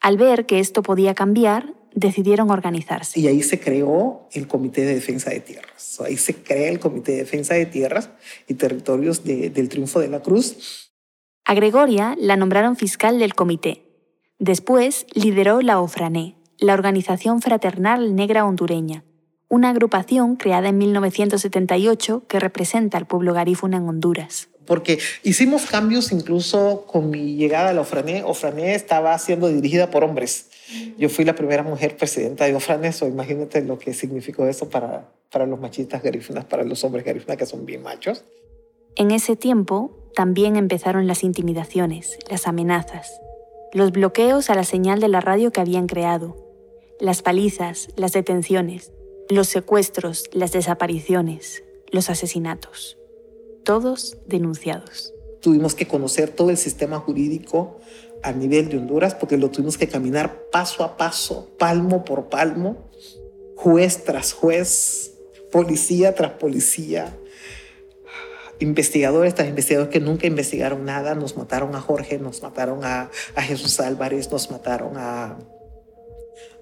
Al 0.00 0.16
ver 0.16 0.46
que 0.46 0.58
esto 0.58 0.82
podía 0.82 1.14
cambiar, 1.14 1.74
decidieron 1.94 2.50
organizarse. 2.50 3.20
Y 3.20 3.26
ahí 3.26 3.42
se 3.42 3.60
creó 3.60 4.28
el 4.32 4.46
Comité 4.46 4.82
de 4.82 4.94
Defensa 4.94 5.30
de 5.30 5.40
Tierras. 5.40 6.00
Ahí 6.00 6.16
se 6.16 6.34
crea 6.34 6.70
el 6.70 6.80
Comité 6.80 7.12
de 7.12 7.18
Defensa 7.18 7.54
de 7.54 7.66
Tierras 7.66 8.10
y 8.48 8.54
Territorios 8.54 9.24
del 9.24 9.68
Triunfo 9.68 10.00
de 10.00 10.08
la 10.08 10.20
Cruz. 10.20 10.90
A 11.44 11.54
Gregoria 11.54 12.16
la 12.18 12.36
nombraron 12.36 12.76
fiscal 12.76 13.18
del 13.18 13.34
comité. 13.34 13.82
Después 14.38 15.06
lideró 15.14 15.60
la 15.60 15.80
OFRANE, 15.80 16.36
la 16.58 16.74
Organización 16.74 17.42
Fraternal 17.42 18.14
Negra 18.14 18.46
Hondureña, 18.46 19.04
una 19.50 19.70
agrupación 19.70 20.36
creada 20.36 20.68
en 20.68 20.78
1978 20.78 22.22
que 22.28 22.40
representa 22.40 22.96
al 22.96 23.06
pueblo 23.06 23.34
garífuna 23.34 23.76
en 23.78 23.88
Honduras. 23.88 24.48
Porque 24.64 25.00
hicimos 25.24 25.66
cambios 25.66 26.12
incluso 26.12 26.86
con 26.86 27.10
mi 27.10 27.34
llegada 27.34 27.70
a 27.70 27.72
la 27.72 27.80
OFRANE. 27.80 28.22
OFRANE 28.22 28.76
estaba 28.76 29.18
siendo 29.18 29.48
dirigida 29.48 29.90
por 29.90 30.04
hombres. 30.04 30.46
Yo 30.96 31.08
fui 31.08 31.24
la 31.24 31.34
primera 31.34 31.64
mujer 31.64 31.96
presidenta 31.96 32.44
de 32.44 32.54
OFRANE, 32.54 32.92
o 33.02 33.06
imagínate 33.06 33.60
lo 33.62 33.76
que 33.76 33.92
significó 33.92 34.46
eso 34.46 34.70
para, 34.70 35.10
para 35.32 35.46
los 35.46 35.58
machistas 35.58 36.00
garífunas, 36.00 36.44
para 36.44 36.62
los 36.62 36.84
hombres 36.84 37.04
garífunas 37.04 37.36
que 37.36 37.46
son 37.46 37.66
bien 37.66 37.82
machos. 37.82 38.24
En 38.94 39.10
ese 39.10 39.34
tiempo 39.34 39.90
también 40.14 40.54
empezaron 40.54 41.08
las 41.08 41.24
intimidaciones, 41.24 42.18
las 42.30 42.46
amenazas, 42.46 43.20
los 43.72 43.90
bloqueos 43.90 44.48
a 44.48 44.54
la 44.54 44.64
señal 44.64 45.00
de 45.00 45.08
la 45.08 45.20
radio 45.20 45.50
que 45.50 45.60
habían 45.60 45.88
creado, 45.88 46.36
las 47.00 47.22
palizas, 47.22 47.88
las 47.96 48.12
detenciones, 48.12 48.92
los 49.30 49.48
secuestros, 49.48 50.24
las 50.32 50.50
desapariciones, 50.50 51.62
los 51.90 52.10
asesinatos, 52.10 52.98
todos 53.64 54.18
denunciados. 54.26 55.14
Tuvimos 55.40 55.74
que 55.74 55.86
conocer 55.86 56.30
todo 56.30 56.50
el 56.50 56.56
sistema 56.56 56.98
jurídico 56.98 57.78
a 58.22 58.32
nivel 58.32 58.68
de 58.68 58.78
Honduras 58.78 59.14
porque 59.14 59.38
lo 59.38 59.50
tuvimos 59.50 59.78
que 59.78 59.88
caminar 59.88 60.50
paso 60.50 60.82
a 60.82 60.96
paso, 60.96 61.48
palmo 61.58 62.04
por 62.04 62.28
palmo, 62.28 62.90
juez 63.54 64.04
tras 64.04 64.32
juez, 64.32 65.14
policía 65.52 66.14
tras 66.14 66.32
policía, 66.32 67.16
investigadores 68.58 69.34
tras 69.34 69.48
investigadores 69.48 69.92
que 69.92 70.00
nunca 70.00 70.26
investigaron 70.26 70.84
nada, 70.84 71.14
nos 71.14 71.36
mataron 71.36 71.74
a 71.76 71.80
Jorge, 71.80 72.18
nos 72.18 72.42
mataron 72.42 72.84
a, 72.84 73.10
a 73.36 73.42
Jesús 73.42 73.78
Álvarez, 73.78 74.30
nos 74.30 74.50
mataron 74.50 74.96
a 74.96 75.38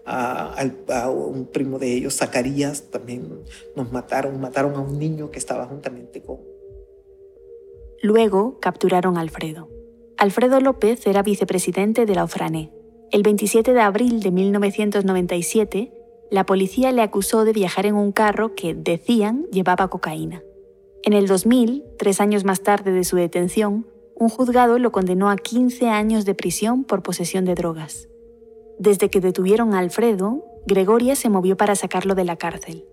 a, 0.08 1.10
un 1.10 1.46
primo 1.46 1.78
de 1.78 1.94
ellos, 1.94 2.16
Zacarías, 2.16 2.90
también 2.90 3.28
nos 3.76 3.92
mataron, 3.92 4.40
mataron 4.40 4.74
a 4.74 4.80
un 4.80 4.98
niño 4.98 5.30
que 5.30 5.38
estaba 5.38 5.66
juntamente 5.66 6.22
con... 6.22 6.38
Luego 8.00 8.58
capturaron 8.60 9.18
Alfredo. 9.18 9.68
Alfredo 10.16 10.60
López 10.60 11.06
era 11.06 11.22
vicepresidente 11.22 12.06
de 12.06 12.14
la 12.14 12.24
OFRANE. 12.24 12.72
El 13.10 13.22
27 13.22 13.72
de 13.72 13.80
abril 13.80 14.20
de 14.20 14.30
1997, 14.30 15.92
la 16.30 16.46
policía 16.46 16.92
le 16.92 17.02
acusó 17.02 17.44
de 17.44 17.52
viajar 17.52 17.86
en 17.86 17.94
un 17.94 18.12
carro 18.12 18.54
que, 18.54 18.74
decían, 18.74 19.46
llevaba 19.52 19.88
cocaína. 19.88 20.42
En 21.02 21.12
el 21.12 21.26
2000, 21.26 21.84
tres 21.98 22.20
años 22.20 22.44
más 22.44 22.62
tarde 22.62 22.92
de 22.92 23.04
su 23.04 23.16
detención, 23.16 23.86
un 24.14 24.28
juzgado 24.28 24.78
lo 24.78 24.90
condenó 24.90 25.30
a 25.30 25.36
15 25.36 25.88
años 25.88 26.24
de 26.24 26.34
prisión 26.34 26.84
por 26.84 27.02
posesión 27.02 27.44
de 27.44 27.54
drogas. 27.54 28.08
Desde 28.78 29.10
que 29.10 29.20
detuvieron 29.20 29.74
a 29.74 29.80
Alfredo, 29.80 30.44
Gregoria 30.66 31.16
se 31.16 31.28
movió 31.28 31.56
para 31.56 31.74
sacarlo 31.74 32.14
de 32.14 32.24
la 32.24 32.36
cárcel. 32.36 32.84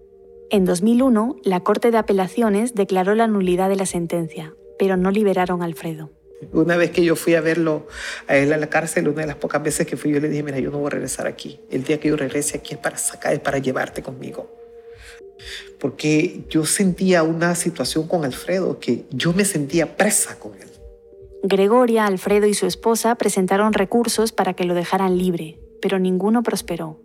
En 0.50 0.66
2001, 0.66 1.38
la 1.44 1.60
Corte 1.60 1.92
de 1.92 1.98
Apelaciones 1.98 2.74
declaró 2.74 3.14
la 3.14 3.28
nulidad 3.28 3.70
de 3.70 3.76
la 3.76 3.86
sentencia, 3.86 4.56
pero 4.80 4.98
no 4.98 5.12
liberaron 5.12 5.62
a 5.62 5.66
Alfredo. 5.66 6.10
Una 6.54 6.76
vez 6.76 6.90
que 6.90 7.04
yo 7.04 7.16
fui 7.16 7.36
a 7.36 7.42
verlo 7.42 7.88
a 8.28 8.36
él 8.36 8.52
a 8.52 8.58
la 8.58 8.68
cárcel, 8.68 9.08
una 9.08 9.22
de 9.22 9.28
las 9.28 9.36
pocas 9.36 9.62
veces 9.62 9.86
que 9.86 9.96
fui, 9.96 10.12
yo 10.12 10.20
le 10.20 10.28
dije, 10.28 10.42
mira, 10.42 10.60
yo 10.60 10.72
no 10.72 10.80
voy 10.80 10.88
a 10.88 10.92
regresar 10.92 11.28
aquí. 11.28 11.60
El 11.70 11.84
día 11.84 12.00
que 12.00 12.10
yo 12.10 12.18
regrese 12.18 12.58
aquí 12.58 12.74
es 12.74 12.80
para 12.80 12.98
sacar, 12.98 13.34
es 13.34 13.40
para 13.40 13.60
llevarte 13.60 14.02
conmigo. 14.02 14.52
Porque 15.80 16.46
yo 16.50 16.66
sentía 16.66 17.22
una 17.22 17.54
situación 17.54 18.08
con 18.08 18.26
Alfredo 18.26 18.80
que 18.80 19.06
yo 19.12 19.34
me 19.34 19.46
sentía 19.46 19.98
presa 19.98 20.40
con 20.40 20.54
él. 20.56 20.70
Gregoria, 21.44 22.08
Alfredo 22.08 22.48
y 22.48 22.56
su 22.56 22.66
esposa 22.66 23.16
presentaron 23.16 23.74
recursos 23.74 24.32
para 24.32 24.54
que 24.54 24.64
lo 24.64 24.74
dejaran 24.74 25.18
libre, 25.18 25.60
pero 25.82 26.00
ninguno 26.00 26.44
prosperó. 26.44 27.00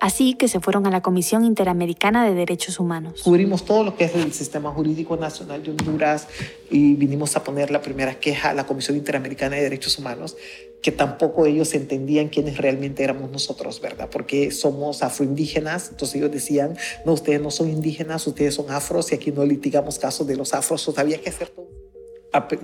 Así 0.00 0.34
que 0.34 0.48
se 0.48 0.60
fueron 0.60 0.86
a 0.86 0.90
la 0.90 1.00
Comisión 1.00 1.46
Interamericana 1.46 2.26
de 2.26 2.34
Derechos 2.34 2.78
Humanos. 2.78 3.22
Cubrimos 3.22 3.64
todo 3.64 3.84
lo 3.84 3.96
que 3.96 4.04
es 4.04 4.14
el 4.14 4.34
sistema 4.34 4.70
jurídico 4.70 5.16
nacional 5.16 5.62
de 5.62 5.70
Honduras 5.70 6.28
y 6.70 6.94
vinimos 6.94 7.36
a 7.36 7.44
poner 7.44 7.70
la 7.70 7.80
primera 7.80 8.20
queja 8.20 8.50
a 8.50 8.54
la 8.54 8.66
Comisión 8.66 8.98
Interamericana 8.98 9.56
de 9.56 9.62
Derechos 9.62 9.98
Humanos, 9.98 10.36
que 10.82 10.92
tampoco 10.92 11.46
ellos 11.46 11.72
entendían 11.72 12.28
quiénes 12.28 12.58
realmente 12.58 13.02
éramos 13.02 13.30
nosotros, 13.30 13.80
¿verdad? 13.80 14.10
Porque 14.12 14.50
somos 14.50 15.02
afroindígenas, 15.02 15.88
entonces 15.88 16.16
ellos 16.16 16.30
decían, 16.30 16.76
no, 17.06 17.14
ustedes 17.14 17.40
no 17.40 17.50
son 17.50 17.70
indígenas, 17.70 18.26
ustedes 18.26 18.54
son 18.54 18.70
afros 18.70 19.10
y 19.10 19.14
aquí 19.14 19.32
no 19.32 19.46
litigamos 19.46 19.98
casos 19.98 20.26
de 20.26 20.36
los 20.36 20.52
afros, 20.52 20.86
o 20.86 20.94
había 20.98 21.18
que 21.18 21.30
hacer 21.30 21.48
todo 21.48 21.68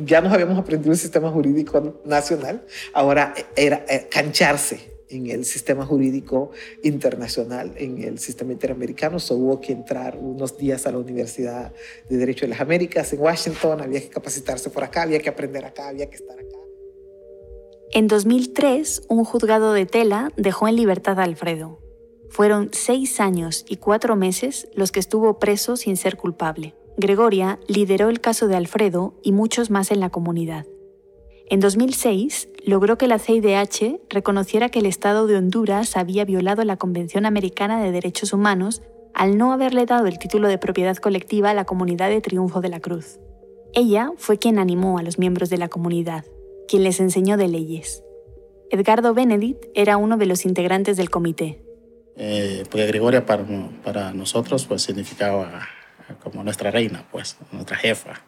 ya 0.05 0.21
nos 0.21 0.33
habíamos 0.33 0.59
aprendido 0.59 0.93
el 0.93 0.99
sistema 0.99 1.31
jurídico 1.31 2.01
nacional, 2.05 2.65
ahora 2.93 3.35
era 3.57 3.85
eh, 3.89 4.09
cancharse 4.11 4.91
en 5.11 5.29
el 5.29 5.45
sistema 5.45 5.85
jurídico 5.85 6.51
internacional, 6.83 7.73
en 7.77 8.03
el 8.03 8.19
sistema 8.19 8.53
interamericano. 8.53 9.19
So, 9.19 9.35
hubo 9.35 9.61
que 9.61 9.73
entrar 9.73 10.17
unos 10.17 10.57
días 10.57 10.87
a 10.87 10.93
la 10.93 10.99
Universidad 10.99 11.73
de 12.09 12.17
Derecho 12.17 12.47
de 12.47 12.49
las 12.49 12.61
Américas 12.61 13.13
en 13.13 13.21
Washington, 13.21 13.81
había 13.81 14.01
que 14.01 14.09
capacitarse 14.09 14.71
por 14.71 14.85
acá, 14.85 15.03
había 15.03 15.19
que 15.19 15.29
aprender 15.29 15.65
acá, 15.65 15.89
había 15.89 16.09
que 16.09 16.17
estar 16.17 16.39
acá. 16.39 16.57
En 17.93 18.07
2003, 18.07 19.03
un 19.09 19.25
juzgado 19.25 19.73
de 19.73 19.85
Tela 19.85 20.33
dejó 20.37 20.69
en 20.69 20.77
libertad 20.77 21.19
a 21.19 21.25
Alfredo. 21.25 21.81
Fueron 22.29 22.71
seis 22.73 23.19
años 23.19 23.65
y 23.69 23.79
cuatro 23.79 24.15
meses 24.15 24.69
los 24.75 24.93
que 24.93 25.01
estuvo 25.01 25.41
preso 25.41 25.77
sin 25.77 25.97
ser 25.97 26.17
culpable. 26.17 26.75
Gregoria 27.01 27.59
lideró 27.67 28.09
el 28.09 28.21
caso 28.21 28.47
de 28.47 28.57
Alfredo 28.57 29.15
y 29.23 29.33
muchos 29.33 29.71
más 29.71 29.91
en 29.91 30.01
la 30.01 30.11
comunidad. 30.11 30.67
En 31.49 31.59
2006, 31.59 32.49
logró 32.65 32.97
que 32.97 33.09
la 33.09 33.19
CIDH 33.19 34.01
reconociera 34.09 34.69
que 34.69 34.79
el 34.79 34.87
Estado 34.87 35.27
de 35.27 35.37
Honduras 35.37 35.97
había 35.97 36.25
violado 36.25 36.63
la 36.65 36.77
Convención 36.77 37.27
Americana 37.27 37.83
de 37.83 37.91
Derechos 37.91 38.33
Humanos 38.33 38.83
al 39.15 39.37
no 39.37 39.53
haberle 39.53 39.87
dado 39.87 40.07
el 40.07 40.21
título 40.21 40.47
de 40.47 40.59
propiedad 40.59 40.97
colectiva 40.97 41.51
a 41.51 41.55
la 41.55 41.65
comunidad 41.65 42.09
de 42.09 42.21
Triunfo 42.21 42.61
de 42.61 42.69
la 42.69 42.79
Cruz. 42.79 43.19
Ella 43.73 44.13
fue 44.17 44.39
quien 44.39 44.61
animó 44.61 44.99
a 44.99 45.03
los 45.03 45.19
miembros 45.19 45.51
de 45.51 45.59
la 45.59 45.69
comunidad, 45.69 46.25
quien 46.69 46.85
les 46.85 47.01
enseñó 47.01 47.37
de 47.37 47.49
leyes. 47.49 48.05
Edgardo 48.71 49.15
Benedict 49.15 49.65
era 49.75 49.97
uno 49.97 50.17
de 50.17 50.27
los 50.27 50.45
integrantes 50.45 50.97
del 50.97 51.11
comité. 51.11 51.65
Eh, 52.17 52.63
porque 52.71 52.87
Gregoria 52.87 53.27
para, 53.27 53.45
para 53.83 54.13
nosotros 54.13 54.67
pues 54.67 54.83
significaba 54.83 55.67
como 56.23 56.43
nuestra 56.45 56.71
reina, 56.71 57.05
pues, 57.11 57.37
nuestra 57.53 57.77
jefa. 57.77 58.21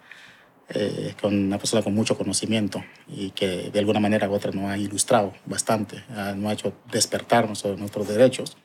Eh, 0.74 1.14
con 1.20 1.34
una 1.36 1.58
persona 1.58 1.82
con 1.82 1.92
mucho 1.92 2.16
conocimiento 2.16 2.82
y 3.06 3.32
que 3.32 3.70
de 3.70 3.78
alguna 3.78 4.00
manera 4.00 4.30
u 4.30 4.32
otra 4.32 4.52
nos 4.52 4.70
ha 4.70 4.78
ilustrado 4.78 5.34
bastante, 5.44 6.02
nos 6.36 6.50
ha 6.50 6.52
hecho 6.52 6.72
despertarnos 6.90 7.58
sobre 7.58 7.76
nuestros 7.76 8.08
derechos. 8.08 8.56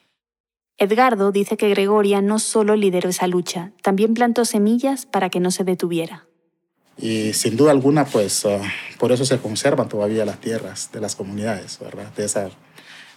Edgardo 0.78 1.32
dice 1.32 1.58
que 1.58 1.70
Gregoria 1.70 2.22
no 2.22 2.40
solo 2.40 2.76
lideró 2.76 3.10
esa 3.10 3.28
lucha, 3.28 3.72
también 3.82 4.14
plantó 4.14 4.46
semillas 4.46 5.06
para 5.06 5.30
que 5.30 5.40
no 5.40 5.52
se 5.52 5.64
detuviera. 5.64 6.28
Y 6.98 7.34
sin 7.34 7.58
duda 7.58 7.72
alguna, 7.72 8.06
pues 8.06 8.46
ah, 8.46 8.62
por 9.00 9.12
eso 9.12 9.26
se 9.26 9.40
conservan 9.40 9.90
todavía 9.90 10.24
las 10.24 10.40
tierras 10.40 10.92
de 10.92 11.02
las 11.02 11.16
comunidades, 11.16 11.80
¿verdad? 11.80 12.12
De 12.16 12.26
esa, 12.26 12.50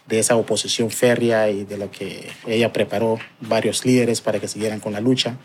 de 0.07 0.19
esa 0.19 0.37
oposición 0.37 0.91
férrea 0.91 1.51
y 1.51 1.65
de 1.65 1.77
lo 1.77 1.91
que 1.91 2.31
ella 2.47 2.73
preparó 2.73 3.19
varios 3.41 3.85
líderes 3.85 4.21
para 4.21 4.41
que 4.41 4.49
siguieran 4.49 4.81
con 4.81 4.95
la 4.95 5.01
lucha. 5.01 5.37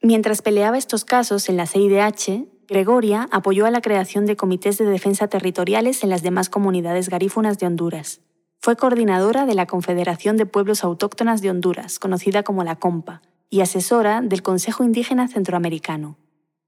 Mientras 0.00 0.42
peleaba 0.42 0.78
estos 0.78 1.04
casos 1.04 1.48
en 1.48 1.56
la 1.56 1.66
CIDH, 1.66 2.46
Gregoria 2.68 3.28
apoyó 3.32 3.66
a 3.66 3.70
la 3.70 3.80
creación 3.80 4.26
de 4.26 4.36
comités 4.36 4.78
de 4.78 4.84
defensa 4.84 5.26
territoriales 5.26 6.04
en 6.04 6.10
las 6.10 6.22
demás 6.22 6.48
comunidades 6.48 7.08
garífunas 7.08 7.58
de 7.58 7.66
Honduras. 7.66 8.20
Fue 8.60 8.76
coordinadora 8.76 9.44
de 9.44 9.54
la 9.54 9.66
Confederación 9.66 10.36
de 10.36 10.46
Pueblos 10.46 10.84
Autóctonas 10.84 11.42
de 11.42 11.50
Honduras, 11.50 11.98
conocida 11.98 12.44
como 12.44 12.62
la 12.62 12.76
COMPA, 12.76 13.22
y 13.50 13.60
asesora 13.60 14.20
del 14.20 14.42
Consejo 14.42 14.84
Indígena 14.84 15.26
Centroamericano. 15.26 16.16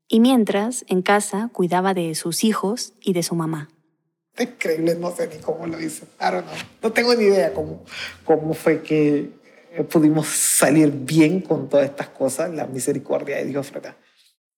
Y 0.09 0.19
mientras, 0.19 0.85
en 0.89 1.03
casa, 1.03 1.51
cuidaba 1.53 1.95
de 1.95 2.15
sus 2.17 2.43
hijos 2.43 2.95
y 3.01 3.13
de 3.13 3.23
su 3.23 3.37
mamá. 3.37 3.69
Increíble, 4.39 4.97
no 4.97 5.11
sé 5.11 5.29
ni 5.29 5.41
cómo 5.41 5.67
lo 5.67 5.81
hizo. 5.81 6.07
No 6.83 6.93
tengo 6.93 7.15
ni 7.15 7.25
idea 7.25 7.53
cómo, 7.53 7.85
cómo 8.25 8.55
fue 8.55 8.83
que 8.83 9.31
pudimos 9.91 10.27
salir 10.29 10.91
bien 10.91 11.41
con 11.41 11.69
todas 11.69 11.87
estas 11.87 12.09
cosas, 12.09 12.53
la 12.53 12.67
misericordia 12.67 13.37
de 13.37 13.47
Dios, 13.47 13.71
¿verdad? 13.73 13.97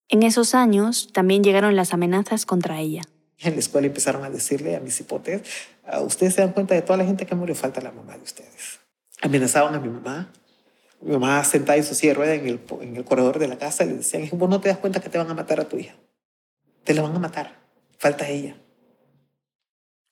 En 0.08 0.22
esos 0.22 0.54
años 0.54 1.08
también 1.12 1.42
llegaron 1.42 1.76
las 1.76 1.94
amenazas 1.94 2.44
contra 2.44 2.80
ella. 2.80 3.02
En 3.38 3.54
la 3.54 3.60
escuela 3.60 3.86
empezaron 3.86 4.24
a 4.24 4.30
decirle 4.30 4.76
a 4.76 4.80
mis 4.80 5.00
hipotes, 5.00 5.42
ah, 5.86 6.00
ustedes 6.00 6.34
se 6.34 6.42
dan 6.42 6.52
cuenta 6.52 6.74
de 6.74 6.82
toda 6.82 6.98
la 6.98 7.04
gente 7.04 7.26
que 7.26 7.34
murió, 7.34 7.54
falta 7.54 7.80
la 7.80 7.92
mamá 7.92 8.16
de 8.16 8.22
ustedes. 8.22 8.80
Amenazaban 9.20 9.74
a 9.74 9.80
mi 9.80 9.88
mamá. 9.88 10.32
Mi 11.00 11.12
mamá 11.12 11.42
sentada 11.42 11.76
en 11.76 11.84
su 11.84 11.94
silla 11.94 12.12
de 12.12 12.14
rueda 12.14 12.34
en 12.34 12.46
el, 12.46 12.60
en 12.80 12.96
el 12.96 13.04
corredor 13.04 13.38
de 13.38 13.48
la 13.48 13.58
casa 13.58 13.84
le 13.84 13.94
decían, 13.94 14.28
vos 14.32 14.48
no 14.48 14.60
te 14.60 14.68
das 14.68 14.78
cuenta 14.78 15.00
que 15.00 15.08
te 15.08 15.18
van 15.18 15.30
a 15.30 15.34
matar 15.34 15.58
a 15.58 15.68
tu 15.68 15.76
hija. 15.76 15.94
Te 16.84 16.94
la 16.94 17.02
van 17.02 17.16
a 17.16 17.18
matar. 17.18 17.58
Falta 17.98 18.28
ella. 18.28 18.56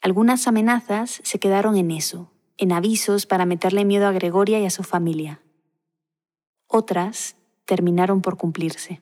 Algunas 0.01 0.49
amenazas 0.49 1.21
se 1.23 1.39
quedaron 1.39 1.77
en 1.77 1.91
eso, 1.91 2.30
en 2.61 2.73
avisos 2.73 3.25
para 3.25 3.47
meterle 3.47 3.87
miedo 3.87 4.07
a 4.07 4.13
Gregoria 4.13 4.61
y 4.61 4.67
a 4.67 4.71
su 4.71 4.83
familia. 4.83 5.41
Otras 6.67 7.35
terminaron 7.65 8.21
por 8.21 8.37
cumplirse. 8.37 9.01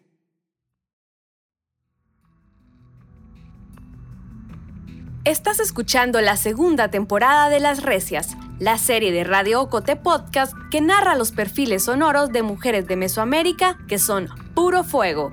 Estás 5.24 5.58
escuchando 5.58 6.20
la 6.20 6.36
segunda 6.36 6.88
temporada 6.90 7.50
de 7.50 7.58
Las 7.58 7.82
Recias, 7.82 8.36
la 8.60 8.78
serie 8.78 9.12
de 9.12 9.24
Radio 9.24 9.60
Ocote 9.60 9.96
Podcast 9.96 10.54
que 10.70 10.80
narra 10.80 11.16
los 11.16 11.32
perfiles 11.32 11.84
sonoros 11.84 12.30
de 12.30 12.42
mujeres 12.42 12.86
de 12.86 12.96
Mesoamérica 12.96 13.76
que 13.88 13.98
son 13.98 14.28
puro 14.54 14.84
fuego. 14.84 15.32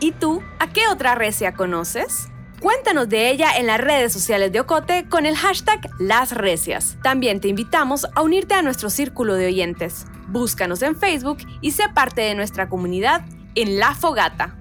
¿Y 0.00 0.12
tú, 0.12 0.42
a 0.58 0.72
qué 0.72 0.88
otra 0.88 1.14
recia 1.14 1.52
conoces? 1.52 2.30
Cuéntanos 2.60 3.08
de 3.08 3.30
ella 3.30 3.56
en 3.56 3.66
las 3.66 3.80
redes 3.80 4.12
sociales 4.12 4.52
de 4.52 4.60
Ocote 4.60 5.06
con 5.08 5.24
el 5.24 5.34
hashtag 5.34 5.80
Las 5.98 6.32
Recias. 6.32 6.98
También 7.02 7.40
te 7.40 7.48
invitamos 7.48 8.06
a 8.14 8.20
unirte 8.20 8.52
a 8.52 8.60
nuestro 8.60 8.90
círculo 8.90 9.34
de 9.34 9.46
oyentes. 9.46 10.04
Búscanos 10.28 10.82
en 10.82 10.94
Facebook 10.94 11.38
y 11.62 11.70
sé 11.70 11.84
parte 11.94 12.20
de 12.20 12.34
nuestra 12.34 12.68
comunidad 12.68 13.22
en 13.54 13.78
La 13.78 13.94
Fogata. 13.94 14.58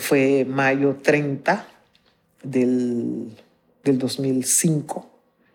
Fue 0.00 0.46
mayo 0.48 0.96
30 1.02 1.66
del, 2.44 3.36
del 3.84 3.98
2005 3.98 5.10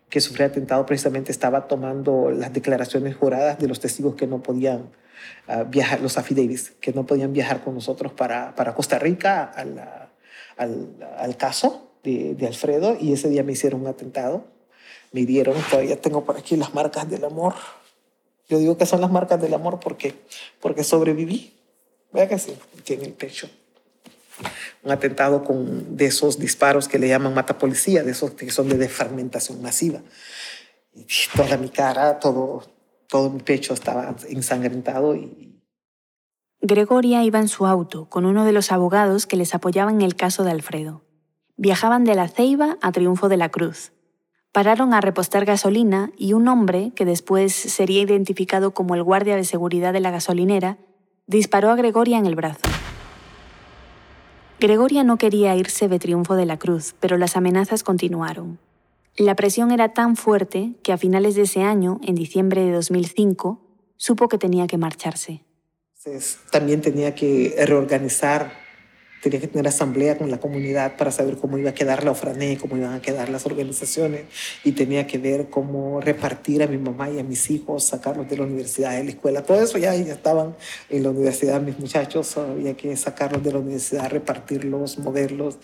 que 0.08 0.20
sufrió 0.20 0.46
atentado, 0.46 0.86
precisamente 0.86 1.32
estaba 1.32 1.66
tomando 1.66 2.30
las 2.30 2.52
declaraciones 2.52 3.16
juradas 3.16 3.58
de 3.58 3.66
los 3.66 3.80
testigos 3.80 4.14
que 4.14 4.28
no 4.28 4.44
podían 4.44 4.84
viajar, 5.68 6.00
los 6.00 6.18
affidavits, 6.18 6.72
que 6.80 6.92
no 6.92 7.06
podían 7.06 7.32
viajar 7.32 7.62
con 7.62 7.74
nosotros 7.74 8.12
para, 8.12 8.54
para 8.54 8.74
Costa 8.74 8.98
Rica 8.98 9.44
al, 9.44 10.10
al, 10.56 11.36
caso 11.36 11.90
de, 12.02 12.34
de, 12.34 12.46
Alfredo 12.46 12.96
y 13.00 13.12
ese 13.12 13.28
día 13.28 13.42
me 13.42 13.52
hicieron 13.52 13.82
un 13.82 13.86
atentado. 13.88 14.44
Me 15.12 15.24
dieron, 15.26 15.54
todavía 15.70 16.00
tengo 16.00 16.24
por 16.24 16.36
aquí 16.36 16.56
las 16.56 16.74
marcas 16.74 17.08
del 17.08 17.24
amor. 17.24 17.54
Yo 18.48 18.58
digo 18.58 18.76
que 18.76 18.86
son 18.86 19.00
las 19.00 19.10
marcas 19.10 19.40
del 19.40 19.54
amor 19.54 19.80
porque, 19.80 20.14
porque 20.60 20.84
sobreviví. 20.84 21.54
Vea 22.12 22.28
que 22.28 22.38
sí, 22.38 22.56
tiene 22.84 23.04
el 23.04 23.12
pecho. 23.12 23.48
Un 24.82 24.90
atentado 24.90 25.44
con 25.44 25.96
de 25.96 26.06
esos 26.06 26.38
disparos 26.38 26.88
que 26.88 26.98
le 26.98 27.08
llaman 27.08 27.34
mata 27.34 27.58
policía, 27.58 28.02
de 28.02 28.10
esos 28.10 28.32
que 28.32 28.50
son 28.50 28.68
de 28.68 28.76
defragmentación 28.76 29.62
masiva. 29.62 30.00
Y 30.94 31.06
toda 31.34 31.56
mi 31.56 31.70
cara, 31.70 32.18
todo, 32.18 32.64
todo 33.08 33.30
mi 33.30 33.40
pecho 33.40 33.74
estaba 33.74 34.14
ensangrentado 34.28 35.14
y... 35.14 35.60
Gregoria 36.60 37.22
iba 37.24 37.38
en 37.38 37.48
su 37.48 37.66
auto 37.66 38.08
con 38.08 38.24
uno 38.24 38.44
de 38.44 38.52
los 38.52 38.72
abogados 38.72 39.26
que 39.26 39.36
les 39.36 39.54
apoyaban 39.54 39.96
en 39.96 40.02
el 40.02 40.16
caso 40.16 40.44
de 40.44 40.50
Alfredo. 40.50 41.02
Viajaban 41.56 42.04
de 42.04 42.14
La 42.14 42.28
Ceiba 42.28 42.78
a 42.80 42.90
Triunfo 42.90 43.28
de 43.28 43.36
la 43.36 43.50
Cruz. 43.50 43.92
Pararon 44.50 44.94
a 44.94 45.00
repostar 45.00 45.44
gasolina 45.44 46.10
y 46.16 46.32
un 46.32 46.48
hombre, 46.48 46.92
que 46.94 47.04
después 47.04 47.52
sería 47.52 48.00
identificado 48.00 48.72
como 48.72 48.94
el 48.94 49.02
guardia 49.02 49.36
de 49.36 49.44
seguridad 49.44 49.92
de 49.92 50.00
la 50.00 50.10
gasolinera, 50.10 50.78
disparó 51.26 51.70
a 51.70 51.76
Gregoria 51.76 52.18
en 52.18 52.26
el 52.26 52.34
brazo. 52.34 52.60
Gregoria 54.60 55.04
no 55.04 55.18
quería 55.18 55.54
irse 55.56 55.88
de 55.88 55.98
triunfo 55.98 56.36
de 56.36 56.46
la 56.46 56.58
cruz, 56.58 56.94
pero 56.98 57.18
las 57.18 57.36
amenazas 57.36 57.82
continuaron. 57.82 58.58
La 59.16 59.36
presión 59.36 59.70
era 59.70 59.92
tan 59.92 60.16
fuerte 60.16 60.72
que 60.82 60.92
a 60.92 60.98
finales 60.98 61.36
de 61.36 61.42
ese 61.42 61.62
año, 61.62 62.00
en 62.02 62.16
diciembre 62.16 62.64
de 62.64 62.72
2005, 62.72 63.60
supo 63.96 64.28
que 64.28 64.38
tenía 64.38 64.66
que 64.66 64.76
marcharse. 64.76 65.44
también 66.50 66.80
tenía 66.80 67.14
que 67.14 67.54
reorganizar, 67.64 68.52
tenía 69.22 69.40
que 69.40 69.46
tener 69.46 69.68
asamblea 69.68 70.18
con 70.18 70.32
la 70.32 70.40
comunidad 70.40 70.96
para 70.96 71.12
saber 71.12 71.36
cómo 71.36 71.58
iba 71.58 71.70
a 71.70 71.74
quedar 71.74 72.02
la 72.02 72.10
OFRANE, 72.10 72.58
cómo 72.58 72.76
iban 72.76 72.92
a 72.92 73.00
quedar 73.00 73.28
las 73.28 73.46
organizaciones, 73.46 74.22
y 74.64 74.72
tenía 74.72 75.06
que 75.06 75.18
ver 75.18 75.48
cómo 75.48 76.00
repartir 76.00 76.64
a 76.64 76.66
mi 76.66 76.78
mamá 76.78 77.08
y 77.08 77.20
a 77.20 77.22
mis 77.22 77.50
hijos, 77.52 77.84
sacarlos 77.84 78.28
de 78.28 78.36
la 78.36 78.42
universidad, 78.42 78.96
de 78.96 79.04
la 79.04 79.10
escuela, 79.10 79.44
todo 79.44 79.62
eso 79.62 79.78
ya, 79.78 79.94
ya 79.94 80.12
estaban 80.12 80.56
en 80.90 81.04
la 81.04 81.10
universidad 81.10 81.60
mis 81.60 81.78
muchachos, 81.78 82.36
había 82.36 82.76
que 82.76 82.96
sacarlos 82.96 83.44
de 83.44 83.52
la 83.52 83.60
universidad, 83.60 84.10
repartirlos, 84.10 84.98
moverlos. 84.98 85.58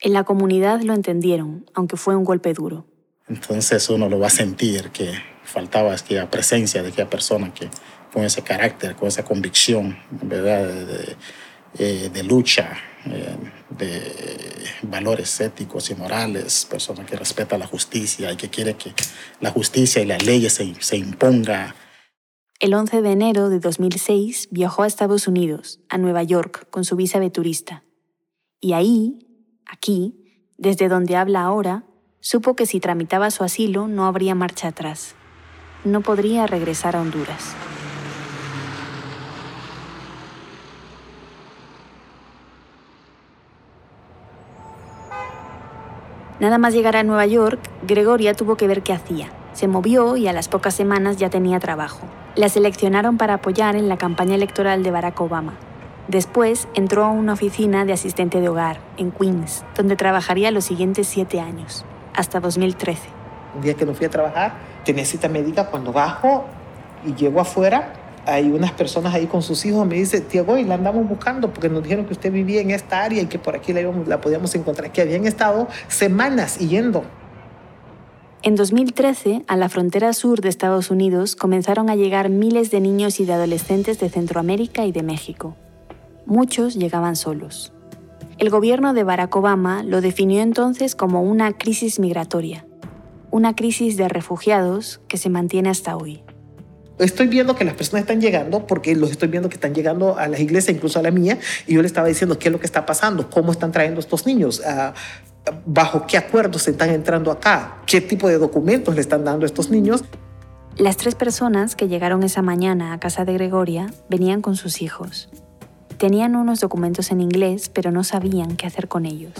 En 0.00 0.12
la 0.12 0.24
comunidad 0.24 0.80
lo 0.82 0.94
entendieron, 0.94 1.68
aunque 1.74 1.96
fue 1.96 2.14
un 2.14 2.24
golpe 2.24 2.54
duro. 2.54 2.86
Entonces 3.28 3.88
uno 3.90 4.08
lo 4.08 4.18
va 4.18 4.28
a 4.28 4.30
sentir 4.30 4.90
que 4.90 5.12
faltaba 5.44 5.92
aquella 5.92 6.30
presencia 6.30 6.82
de 6.82 6.88
aquella 6.88 7.10
persona 7.10 7.52
que 7.52 7.68
con 8.12 8.24
ese 8.24 8.42
carácter, 8.42 8.94
con 8.94 9.08
esa 9.08 9.24
convicción, 9.24 9.98
¿verdad? 10.10 10.66
De, 10.66 11.16
eh, 11.78 12.22
lucha, 12.24 12.76
eh, 13.06 13.36
de 13.70 14.02
valores 14.82 15.40
éticos 15.40 15.90
y 15.90 15.94
morales, 15.94 16.66
persona 16.70 17.04
que 17.04 17.16
respeta 17.16 17.58
la 17.58 17.66
justicia 17.66 18.32
y 18.32 18.36
que 18.36 18.48
quiere 18.48 18.74
que 18.74 18.92
la 19.40 19.50
justicia 19.50 20.00
y 20.00 20.06
las 20.06 20.24
leyes 20.24 20.54
se, 20.54 20.74
se 20.80 20.96
imponga. 20.96 21.74
El 22.60 22.74
11 22.74 23.02
de 23.02 23.12
enero 23.12 23.50
de 23.50 23.60
2006 23.60 24.48
viajó 24.50 24.82
a 24.82 24.86
Estados 24.86 25.28
Unidos, 25.28 25.80
a 25.88 25.98
Nueva 25.98 26.22
York, 26.22 26.68
con 26.70 26.84
su 26.84 26.96
visa 26.96 27.20
de 27.20 27.30
turista. 27.30 27.84
Y 28.60 28.72
ahí 28.72 29.27
Aquí, 29.68 30.14
desde 30.56 30.88
donde 30.88 31.14
habla 31.14 31.42
ahora, 31.42 31.84
supo 32.20 32.56
que 32.56 32.66
si 32.66 32.80
tramitaba 32.80 33.30
su 33.30 33.44
asilo 33.44 33.86
no 33.86 34.06
habría 34.06 34.34
marcha 34.34 34.68
atrás. 34.68 35.14
No 35.84 36.00
podría 36.00 36.46
regresar 36.46 36.96
a 36.96 37.02
Honduras. 37.02 37.54
Nada 46.40 46.58
más 46.58 46.72
llegar 46.72 46.96
a 46.96 47.02
Nueva 47.02 47.26
York, 47.26 47.60
Gregoria 47.82 48.32
tuvo 48.32 48.56
que 48.56 48.68
ver 48.68 48.82
qué 48.82 48.92
hacía. 48.92 49.30
Se 49.52 49.68
movió 49.68 50.16
y 50.16 50.28
a 50.28 50.32
las 50.32 50.48
pocas 50.48 50.72
semanas 50.74 51.16
ya 51.16 51.30
tenía 51.30 51.58
trabajo. 51.58 52.06
La 52.36 52.48
seleccionaron 52.48 53.18
para 53.18 53.34
apoyar 53.34 53.74
en 53.76 53.88
la 53.88 53.98
campaña 53.98 54.36
electoral 54.36 54.84
de 54.84 54.92
Barack 54.92 55.20
Obama. 55.20 55.54
Después 56.08 56.68
entró 56.74 57.04
a 57.04 57.10
una 57.10 57.34
oficina 57.34 57.84
de 57.84 57.92
asistente 57.92 58.40
de 58.40 58.48
hogar 58.48 58.80
en 58.96 59.10
Queens, 59.10 59.62
donde 59.76 59.94
trabajaría 59.94 60.50
los 60.50 60.64
siguientes 60.64 61.06
siete 61.06 61.38
años, 61.38 61.84
hasta 62.14 62.40
2013. 62.40 63.10
Un 63.54 63.60
día 63.60 63.74
que 63.74 63.84
no 63.84 63.92
fui 63.92 64.06
a 64.06 64.10
trabajar, 64.10 64.54
tenía 64.86 65.04
cita 65.04 65.28
médica. 65.28 65.66
Cuando 65.66 65.92
bajo 65.92 66.46
y 67.04 67.14
llego 67.14 67.42
afuera, 67.42 67.92
hay 68.24 68.50
unas 68.50 68.72
personas 68.72 69.14
ahí 69.14 69.26
con 69.26 69.42
sus 69.42 69.66
hijos. 69.66 69.86
Me 69.86 69.96
dice, 69.96 70.22
tío, 70.22 70.56
y 70.56 70.64
la 70.64 70.76
andamos 70.76 71.06
buscando 71.06 71.52
porque 71.52 71.68
nos 71.68 71.82
dijeron 71.82 72.06
que 72.06 72.14
usted 72.14 72.32
vivía 72.32 72.62
en 72.62 72.70
esta 72.70 73.02
área 73.02 73.20
y 73.20 73.26
que 73.26 73.38
por 73.38 73.54
aquí 73.54 73.74
la, 73.74 73.82
la 73.82 74.18
podíamos 74.18 74.54
encontrar, 74.54 74.90
que 74.90 75.02
habían 75.02 75.26
estado 75.26 75.68
semanas 75.88 76.58
yendo. 76.58 77.04
En 78.40 78.54
2013, 78.54 79.44
a 79.46 79.56
la 79.58 79.68
frontera 79.68 80.14
sur 80.14 80.40
de 80.40 80.48
Estados 80.48 80.90
Unidos 80.90 81.36
comenzaron 81.36 81.90
a 81.90 81.96
llegar 81.96 82.30
miles 82.30 82.70
de 82.70 82.80
niños 82.80 83.20
y 83.20 83.26
de 83.26 83.34
adolescentes 83.34 84.00
de 84.00 84.08
Centroamérica 84.08 84.86
y 84.86 84.92
de 84.92 85.02
México. 85.02 85.54
Muchos 86.28 86.74
llegaban 86.74 87.16
solos. 87.16 87.72
El 88.36 88.50
gobierno 88.50 88.92
de 88.92 89.02
Barack 89.02 89.34
Obama 89.34 89.82
lo 89.82 90.02
definió 90.02 90.42
entonces 90.42 90.94
como 90.94 91.22
una 91.22 91.54
crisis 91.54 91.98
migratoria, 91.98 92.66
una 93.30 93.56
crisis 93.56 93.96
de 93.96 94.10
refugiados 94.10 95.00
que 95.08 95.16
se 95.16 95.30
mantiene 95.30 95.70
hasta 95.70 95.96
hoy. 95.96 96.22
Estoy 96.98 97.28
viendo 97.28 97.56
que 97.56 97.64
las 97.64 97.72
personas 97.72 98.02
están 98.02 98.20
llegando 98.20 98.66
porque 98.66 98.94
los 98.94 99.10
estoy 99.10 99.28
viendo 99.28 99.48
que 99.48 99.54
están 99.54 99.74
llegando 99.74 100.18
a 100.18 100.28
las 100.28 100.38
iglesias, 100.40 100.76
incluso 100.76 100.98
a 100.98 101.02
la 101.02 101.10
mía, 101.10 101.38
y 101.66 101.72
yo 101.72 101.80
le 101.80 101.86
estaba 101.86 102.08
diciendo 102.08 102.38
qué 102.38 102.48
es 102.48 102.52
lo 102.52 102.60
que 102.60 102.66
está 102.66 102.84
pasando, 102.84 103.30
cómo 103.30 103.50
están 103.50 103.72
trayendo 103.72 103.98
estos 103.98 104.26
niños, 104.26 104.60
ah, 104.66 104.92
bajo 105.64 106.06
qué 106.06 106.18
acuerdos 106.18 106.68
están 106.68 106.90
entrando 106.90 107.30
acá, 107.30 107.78
qué 107.86 108.02
tipo 108.02 108.28
de 108.28 108.36
documentos 108.36 108.94
le 108.94 109.00
están 109.00 109.24
dando 109.24 109.44
a 109.44 109.46
estos 109.46 109.70
niños. 109.70 110.04
Las 110.76 110.98
tres 110.98 111.14
personas 111.14 111.74
que 111.74 111.88
llegaron 111.88 112.22
esa 112.22 112.42
mañana 112.42 112.92
a 112.92 113.00
casa 113.00 113.24
de 113.24 113.32
Gregoria 113.32 113.86
venían 114.10 114.42
con 114.42 114.56
sus 114.56 114.82
hijos. 114.82 115.30
Tenían 115.98 116.36
unos 116.36 116.60
documentos 116.60 117.10
en 117.10 117.20
inglés, 117.20 117.70
pero 117.74 117.90
no 117.90 118.04
sabían 118.04 118.56
qué 118.56 118.68
hacer 118.68 118.86
con 118.86 119.04
ellos. 119.04 119.32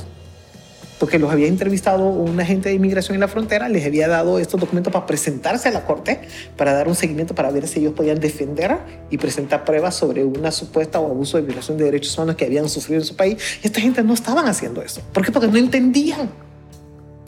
Porque 0.99 1.21
los 1.21 1.31
había 1.31 1.47
entrevistado 1.47 2.09
un 2.09 2.41
agente 2.41 2.69
de 2.69 2.75
inmigración 2.75 3.15
en 3.15 3.21
la 3.21 3.29
frontera, 3.29 3.69
les 3.69 3.87
había 3.87 4.09
dado 4.09 4.41
estos 4.41 4.59
documentos 4.59 4.93
para 4.93 5.07
presentarse 5.07 5.69
a 5.69 5.71
la 5.71 5.85
corte, 5.85 6.21
para 6.57 6.73
dar 6.73 6.89
un 6.89 6.97
seguimiento 6.97 7.33
para 7.33 7.53
ver 7.53 7.69
si 7.69 7.79
ellos 7.79 7.93
podían 7.93 8.19
defender 8.19 8.77
y 9.09 9.19
presentar 9.19 9.65
pruebas 9.65 9.95
sobre 9.95 10.25
una 10.25 10.51
supuesta 10.51 10.99
o 10.99 11.09
abuso 11.09 11.37
de 11.37 11.45
violación 11.45 11.79
de 11.79 11.85
derechos 11.85 12.19
humanos 12.19 12.35
que 12.35 12.47
habían 12.47 12.69
sufrido 12.69 13.01
en 13.03 13.07
su 13.07 13.15
país. 13.15 13.37
Y 13.63 13.69
esta 13.69 13.81
gente 13.81 14.03
no 14.03 14.13
estaban 14.13 14.49
haciendo 14.49 14.83
eso. 14.83 15.01
¿Por 15.13 15.25
qué? 15.25 15.31
Porque 15.31 15.47
no 15.47 15.59
entendían. 15.59 16.29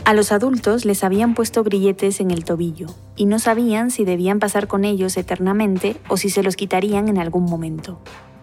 A 0.05 0.13
los 0.13 0.33
adultos 0.33 0.85
les 0.85 1.05
habían 1.05 1.35
puesto 1.35 1.63
grilletes 1.63 2.19
en 2.19 2.33
el 2.33 2.45
tobillo 2.45 2.89
y 3.15 3.27
no 3.27 3.39
sabían 3.39 3.93
si 3.93 4.05
debían 4.05 4.41
pasar 4.41 4.67
con 4.67 4.85
ellos 4.85 5.17
eternamente 5.17 5.95
o 6.09 6.17
si 6.17 6.31
se 6.31 6.43
los 6.43 6.57
quitarían 6.57 7.07
en 7.07 7.19
algún 7.19 7.45
momento. 7.45 8.01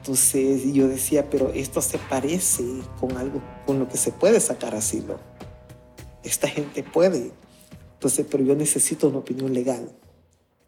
Entonces 0.07 0.71
yo 0.71 0.87
decía, 0.87 1.29
pero 1.29 1.51
esto 1.51 1.81
se 1.81 1.97
parece 1.97 2.63
con 2.97 3.17
algo 3.17 3.41
con 3.65 3.77
lo 3.77 3.89
que 3.89 3.97
se 3.97 4.13
puede 4.13 4.39
sacar 4.39 4.73
asilo. 4.73 5.19
Esta 6.23 6.47
gente 6.47 6.81
puede. 6.81 7.33
Entonces, 7.95 8.25
pero 8.31 8.41
yo 8.41 8.55
necesito 8.55 9.09
una 9.09 9.17
opinión 9.17 9.53
legal. 9.53 9.91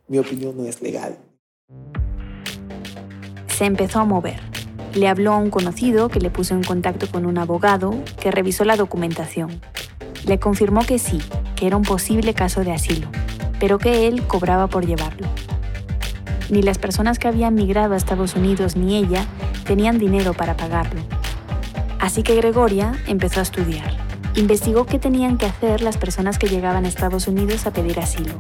Mi 0.10 0.18
opinión 0.18 0.58
no 0.58 0.66
es 0.66 0.82
legal. 0.82 1.18
Se 3.48 3.64
empezó 3.64 4.00
a 4.00 4.04
mover. 4.04 4.42
Le 4.94 5.08
habló 5.08 5.32
a 5.32 5.38
un 5.38 5.52
conocido 5.52 6.10
que 6.10 6.20
le 6.20 6.30
puso 6.30 6.54
en 6.54 6.64
contacto 6.64 7.10
con 7.10 7.26
un 7.26 7.38
abogado 7.38 7.94
que 8.20 8.32
revisó 8.32 8.66
la 8.66 8.76
documentación. 8.76 9.62
Le 10.26 10.38
confirmó 10.38 10.82
que 10.82 11.00
sí, 11.00 11.20
que 11.56 11.68
era 11.68 11.78
un 11.78 11.84
posible 11.84 12.34
caso 12.34 12.66
de 12.66 12.74
asilo, 12.74 13.08
pero 13.58 13.78
que 13.78 14.10
él 14.10 14.28
cobraba 14.28 14.68
por 14.68 14.86
llevarlo. 14.86 15.30
Ni 16.50 16.62
las 16.64 16.78
personas 16.78 17.20
que 17.20 17.28
habían 17.28 17.54
migrado 17.54 17.94
a 17.94 17.98
Estados 17.98 18.36
Unidos 18.36 18.76
ni 18.76 18.98
ella 18.98 19.26
tenían 19.66 20.00
dinero 20.00 20.34
para 20.34 20.58
pagarlo. 20.58 21.02
Así 22.00 22.24
que 22.24 22.36
Gregoria 22.36 22.94
empezó 23.08 23.40
a 23.40 23.44
estudiar. 23.44 23.96
Investigó 24.36 24.86
qué 24.86 25.00
tenían 25.00 25.38
que 25.38 25.46
hacer 25.46 25.82
las 25.82 25.98
personas 25.98 26.40
que 26.40 26.48
llegaban 26.48 26.86
a 26.86 26.88
Estados 26.88 27.28
Unidos 27.28 27.66
a 27.66 27.72
pedir 27.72 28.00
asilo. 28.00 28.34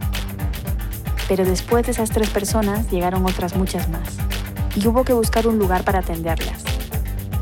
Pero 1.28 1.46
después 1.46 1.86
de 1.86 1.92
esas 1.92 2.10
tres 2.10 2.30
personas 2.30 2.90
llegaron 2.90 3.26
otras 3.26 3.56
muchas 3.56 3.90
más, 3.90 4.18
y 4.76 4.88
hubo 4.88 5.04
que 5.04 5.14
buscar 5.14 5.48
un 5.48 5.60
lugar 5.60 5.84
para 5.84 6.00
atenderlas. 6.00 6.64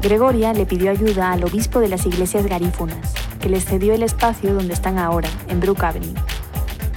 Gregoria 0.01 0.53
le 0.53 0.65
pidió 0.65 0.91
ayuda 0.91 1.31
al 1.31 1.43
obispo 1.43 1.79
de 1.79 1.87
las 1.87 2.05
iglesias 2.05 2.45
garífunas, 2.45 3.13
que 3.39 3.49
les 3.49 3.65
cedió 3.65 3.93
el 3.93 4.03
espacio 4.03 4.53
donde 4.53 4.73
están 4.73 4.97
ahora, 4.97 5.29
en 5.47 5.59
Brook 5.59 5.83
Avenue. 5.83 6.13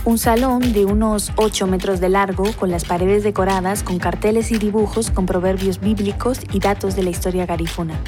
Un 0.02 0.16
salón 0.16 0.72
de 0.72 0.86
unos 0.86 1.30
8 1.36 1.66
metros 1.66 2.00
de 2.00 2.08
largo 2.08 2.44
con 2.58 2.70
las 2.70 2.86
paredes 2.86 3.22
decoradas 3.22 3.82
con 3.82 3.98
carteles 3.98 4.50
y 4.50 4.56
dibujos 4.56 5.10
con 5.10 5.26
proverbios 5.26 5.78
bíblicos 5.78 6.40
y 6.52 6.58
datos 6.58 6.96
de 6.96 7.02
la 7.02 7.10
historia 7.10 7.44
garífuna. 7.44 8.00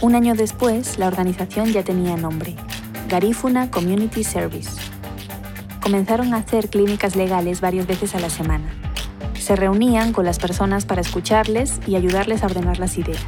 Un 0.00 0.14
año 0.14 0.36
después, 0.36 0.96
la 0.98 1.08
organización 1.08 1.72
ya 1.72 1.82
tenía 1.82 2.16
nombre, 2.16 2.54
Garífuna 3.08 3.68
Community 3.68 4.22
Service. 4.22 4.70
Comenzaron 5.80 6.32
a 6.34 6.38
hacer 6.38 6.68
clínicas 6.68 7.16
legales 7.16 7.60
varias 7.60 7.88
veces 7.88 8.14
a 8.14 8.20
la 8.20 8.30
semana. 8.30 8.66
Se 9.36 9.56
reunían 9.56 10.12
con 10.12 10.24
las 10.24 10.38
personas 10.38 10.86
para 10.86 11.00
escucharles 11.00 11.80
y 11.88 11.96
ayudarles 11.96 12.44
a 12.44 12.46
ordenar 12.46 12.78
las 12.78 12.96
ideas 12.96 13.26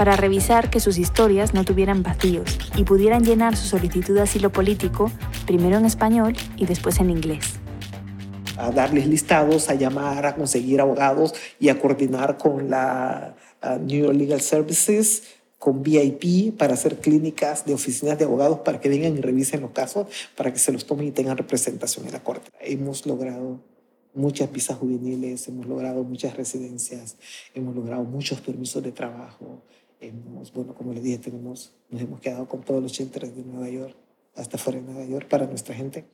para 0.00 0.16
revisar 0.16 0.70
que 0.70 0.80
sus 0.80 0.96
historias 0.96 1.52
no 1.52 1.62
tuvieran 1.62 2.02
vacíos 2.02 2.58
y 2.74 2.84
pudieran 2.84 3.22
llenar 3.22 3.54
su 3.54 3.66
solicitud 3.66 4.14
de 4.14 4.22
asilo 4.22 4.50
político 4.50 5.12
primero 5.46 5.76
en 5.76 5.84
español 5.84 6.34
y 6.56 6.64
después 6.64 7.00
en 7.00 7.10
inglés. 7.10 7.60
A 8.56 8.70
darles 8.70 9.06
listados, 9.06 9.68
a 9.68 9.74
llamar, 9.74 10.24
a 10.24 10.36
conseguir 10.36 10.80
abogados 10.80 11.34
y 11.58 11.68
a 11.68 11.78
coordinar 11.78 12.38
con 12.38 12.70
la 12.70 13.36
New 13.78 14.06
York 14.06 14.16
Legal 14.16 14.40
Services, 14.40 15.24
con 15.58 15.82
VIP 15.82 16.56
para 16.56 16.72
hacer 16.72 16.96
clínicas 17.00 17.66
de 17.66 17.74
oficinas 17.74 18.18
de 18.18 18.24
abogados 18.24 18.60
para 18.60 18.80
que 18.80 18.88
vengan 18.88 19.18
y 19.18 19.20
revisen 19.20 19.60
los 19.60 19.72
casos, 19.72 20.06
para 20.34 20.50
que 20.50 20.58
se 20.58 20.72
los 20.72 20.86
tomen 20.86 21.08
y 21.08 21.10
tengan 21.10 21.36
representación 21.36 22.06
en 22.06 22.14
la 22.14 22.24
corte. 22.24 22.50
Hemos 22.58 23.04
logrado 23.04 23.60
muchas 24.14 24.50
visas 24.50 24.78
juveniles, 24.78 25.46
hemos 25.48 25.66
logrado 25.66 26.02
muchas 26.04 26.36
residencias, 26.38 27.16
hemos 27.54 27.74
logrado 27.74 28.04
muchos 28.04 28.40
permisos 28.40 28.82
de 28.82 28.92
trabajo, 28.92 29.62
Hemos, 30.00 30.52
bueno, 30.52 30.74
como 30.74 30.94
les 30.94 31.02
dije, 31.02 31.18
tenemos, 31.18 31.72
nos 31.90 32.00
hemos 32.00 32.20
quedado 32.20 32.48
con 32.48 32.62
todos 32.62 32.82
los 32.82 32.92
shelters 32.92 33.34
de 33.36 33.42
Nueva 33.42 33.68
York, 33.68 33.94
hasta 34.34 34.56
fuera 34.56 34.80
de 34.80 34.86
Nueva 34.86 35.04
York, 35.04 35.28
para 35.28 35.46
nuestra 35.46 35.74
gente. 35.74 36.06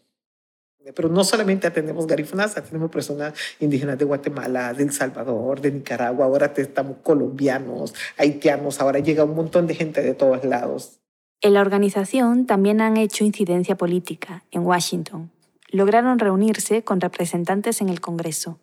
Pero 0.94 1.08
no 1.08 1.24
solamente 1.24 1.66
atendemos 1.66 2.06
garífunas, 2.06 2.56
atendemos 2.56 2.90
personas 2.90 3.34
indígenas 3.58 3.98
de 3.98 4.04
Guatemala, 4.04 4.72
de 4.72 4.84
El 4.84 4.92
Salvador, 4.92 5.60
de 5.60 5.72
Nicaragua, 5.72 6.26
ahora 6.26 6.52
estamos 6.56 6.98
colombianos, 7.02 7.94
haitianos, 8.16 8.80
ahora 8.80 9.00
llega 9.00 9.24
un 9.24 9.34
montón 9.34 9.66
de 9.66 9.74
gente 9.74 10.00
de 10.02 10.14
todos 10.14 10.44
lados. 10.44 11.00
En 11.40 11.54
la 11.54 11.60
organización 11.60 12.46
también 12.46 12.80
han 12.80 12.96
hecho 12.96 13.24
incidencia 13.24 13.76
política 13.76 14.44
en 14.50 14.62
Washington. 14.62 15.30
Lograron 15.70 16.18
reunirse 16.18 16.82
con 16.82 17.00
representantes 17.00 17.80
en 17.80 17.88
el 17.88 18.00
Congreso. 18.00 18.58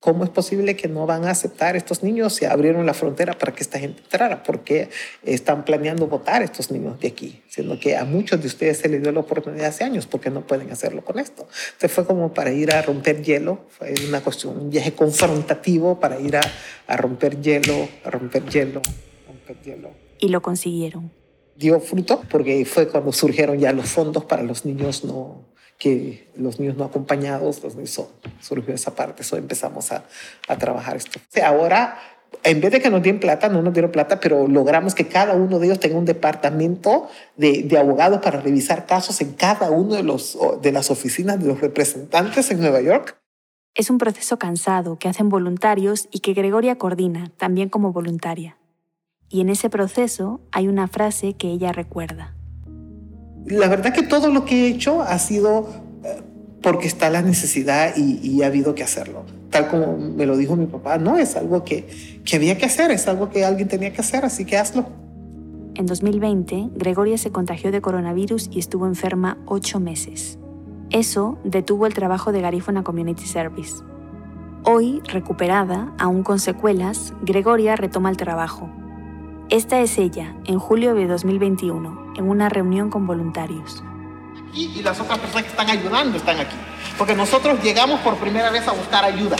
¿Cómo 0.00 0.24
es 0.24 0.30
posible 0.30 0.76
que 0.76 0.88
no 0.88 1.04
van 1.04 1.26
a 1.26 1.30
aceptar 1.30 1.76
estos 1.76 2.02
niños 2.02 2.32
si 2.32 2.46
abrieron 2.46 2.86
la 2.86 2.94
frontera 2.94 3.36
para 3.36 3.52
que 3.52 3.62
esta 3.62 3.78
gente 3.78 4.00
entrara? 4.00 4.42
¿Por 4.42 4.60
qué 4.60 4.88
están 5.24 5.66
planeando 5.66 6.06
votar 6.06 6.42
estos 6.42 6.70
niños 6.70 6.98
de 7.00 7.08
aquí? 7.08 7.42
Siendo 7.48 7.78
que 7.78 7.98
a 7.98 8.06
muchos 8.06 8.40
de 8.40 8.46
ustedes 8.46 8.78
se 8.78 8.88
les 8.88 9.02
dio 9.02 9.12
la 9.12 9.20
oportunidad 9.20 9.66
hace 9.66 9.84
años, 9.84 10.06
¿por 10.06 10.22
qué 10.22 10.30
no 10.30 10.46
pueden 10.46 10.70
hacerlo 10.70 11.04
con 11.04 11.18
esto? 11.18 11.46
Entonces 11.72 11.92
fue 11.92 12.06
como 12.06 12.32
para 12.32 12.50
ir 12.50 12.72
a 12.72 12.80
romper 12.80 13.22
hielo, 13.22 13.66
fue 13.68 13.92
una 14.08 14.22
cuestión, 14.22 14.56
un 14.56 14.70
viaje 14.70 14.94
confrontativo 14.94 16.00
para 16.00 16.18
ir 16.18 16.38
a, 16.38 16.40
a 16.86 16.96
romper 16.96 17.38
hielo, 17.38 17.86
a 18.02 18.10
romper 18.10 18.46
hielo, 18.46 18.80
romper 19.28 19.60
hielo. 19.60 19.90
Y 20.18 20.28
lo 20.28 20.40
consiguieron. 20.40 21.12
Dio 21.56 21.78
fruto 21.78 22.22
porque 22.30 22.64
fue 22.64 22.88
cuando 22.88 23.12
surgieron 23.12 23.58
ya 23.58 23.70
los 23.74 23.90
fondos 23.90 24.24
para 24.24 24.42
los 24.42 24.64
niños 24.64 25.04
no, 25.04 25.44
que 25.80 26.28
los 26.36 26.60
niños 26.60 26.76
no 26.76 26.84
acompañados, 26.84 27.64
los 27.64 27.74
niños, 27.74 28.00
surgió 28.40 28.74
esa 28.74 28.94
parte, 28.94 29.22
eso 29.22 29.36
empezamos 29.38 29.90
a, 29.90 30.04
a 30.46 30.58
trabajar 30.58 30.96
esto. 30.96 31.18
ahora, 31.42 31.98
en 32.44 32.60
vez 32.60 32.70
de 32.70 32.80
que 32.80 32.90
nos 32.90 33.02
den 33.02 33.18
plata, 33.18 33.48
no 33.48 33.62
nos 33.62 33.72
dieron 33.72 33.90
plata, 33.90 34.20
pero 34.20 34.46
logramos 34.46 34.94
que 34.94 35.08
cada 35.08 35.34
uno 35.34 35.58
de 35.58 35.66
ellos 35.66 35.80
tenga 35.80 35.98
un 35.98 36.04
departamento 36.04 37.08
de, 37.36 37.62
de 37.62 37.78
abogados 37.78 38.20
para 38.20 38.40
revisar 38.40 38.84
casos 38.84 39.22
en 39.22 39.32
cada 39.32 39.70
uno 39.70 39.94
de, 39.94 40.02
los, 40.02 40.38
de 40.60 40.70
las 40.70 40.90
oficinas 40.90 41.40
de 41.40 41.46
los 41.46 41.60
representantes 41.60 42.50
en 42.50 42.60
Nueva 42.60 42.82
York. 42.82 43.16
Es 43.74 43.88
un 43.88 43.96
proceso 43.96 44.38
cansado 44.38 44.98
que 44.98 45.08
hacen 45.08 45.30
voluntarios 45.30 46.08
y 46.10 46.20
que 46.20 46.34
Gregoria 46.34 46.76
coordina, 46.76 47.32
también 47.38 47.70
como 47.70 47.92
voluntaria. 47.92 48.58
Y 49.30 49.40
en 49.40 49.48
ese 49.48 49.70
proceso 49.70 50.40
hay 50.52 50.68
una 50.68 50.88
frase 50.88 51.32
que 51.34 51.48
ella 51.48 51.72
recuerda. 51.72 52.34
La 53.46 53.68
verdad 53.68 53.92
que 53.92 54.02
todo 54.02 54.28
lo 54.28 54.44
que 54.44 54.66
he 54.66 54.68
hecho 54.68 55.02
ha 55.02 55.18
sido 55.18 55.68
eh, 56.04 56.20
porque 56.62 56.86
está 56.86 57.10
la 57.10 57.22
necesidad 57.22 57.94
y, 57.96 58.42
ha 58.42 58.46
habido 58.46 58.74
que 58.74 58.82
hacerlo. 58.82 59.24
Tal 59.50 59.68
como 59.68 59.96
me 59.96 60.26
lo 60.26 60.36
dijo 60.36 60.56
mi 60.56 60.66
papá, 60.66 60.98
no, 60.98 61.16
es 61.16 61.36
algo 61.36 61.64
que, 61.64 61.88
que 62.24 62.36
había 62.36 62.56
que 62.56 62.66
hacer, 62.66 62.90
es 62.90 63.08
algo 63.08 63.30
que 63.30 63.44
alguien 63.44 63.68
tenía 63.68 63.92
que 63.92 64.00
hacer, 64.00 64.24
así 64.24 64.44
que 64.44 64.56
hazlo. 64.56 64.86
En 65.74 65.86
2020, 65.86 66.70
Gregoria 66.76 67.16
se 67.18 67.30
contagió 67.30 67.72
de 67.72 67.80
coronavirus 67.80 68.50
y 68.52 68.58
estuvo 68.58 68.86
enferma 68.86 69.38
ocho 69.46 69.80
meses. 69.80 70.38
Eso 70.90 71.38
detuvo 71.44 71.86
el 71.86 71.94
trabajo 71.94 72.32
de 72.32 72.40
Garifuna 72.40 72.82
Community 72.82 73.24
Service. 73.24 73.82
Hoy, 74.64 75.00
recuperada, 75.06 75.94
aún 75.98 76.22
con 76.22 76.38
secuelas, 76.38 77.14
Gregoria 77.22 77.76
retoma 77.76 78.10
el 78.10 78.16
trabajo, 78.16 78.68
esta 79.50 79.80
es 79.80 79.98
ella, 79.98 80.34
en 80.44 80.60
julio 80.60 80.94
de 80.94 81.08
2021, 81.08 82.14
en 82.16 82.28
una 82.28 82.48
reunión 82.48 82.88
con 82.88 83.06
voluntarios. 83.06 83.82
Y, 84.54 84.80
las 84.82 85.00
otras 85.00 85.18
personas 85.18 85.44
que 85.44 85.50
están 85.50 85.68
ayudando 85.68 86.16
están 86.16 86.38
aquí. 86.38 86.54
Porque 86.96 87.16
nosotros 87.16 87.60
llegamos 87.60 87.98
por 88.00 88.16
primera 88.16 88.50
vez 88.50 88.68
a 88.68 88.72
buscar 88.72 89.04
ayuda. 89.04 89.36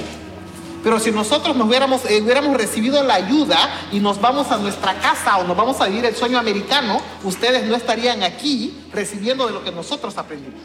Pero 0.83 0.99
si 0.99 1.13
nosotros 1.13 1.55
nos 1.57 1.69
hubiéramos, 1.69 2.05
eh, 2.11 2.23
hubiéramos 2.23 2.57
recibido 2.57 3.05
la 3.05 3.15
ayuda 3.15 3.57
y 3.93 4.01
nos 4.01 4.21
vamos 4.21 4.51
a 4.51 4.59
nuestra 4.59 4.95
casa 4.95 5.37
o 5.39 5.45
nos 5.45 5.57
vamos 5.57 5.81
a 5.81 5.87
vivir 5.87 6.05
el 6.05 6.17
sueño 6.17 6.39
americano, 6.39 7.01
ustedes 7.23 7.69
no 7.69 7.77
estarían 7.77 8.25
aquí 8.25 8.77
recibiendo 8.93 9.47
de 9.47 9.53
lo 9.53 9.63
que 9.63 9.71
nosotros 9.71 10.19
aprendimos. 10.19 10.61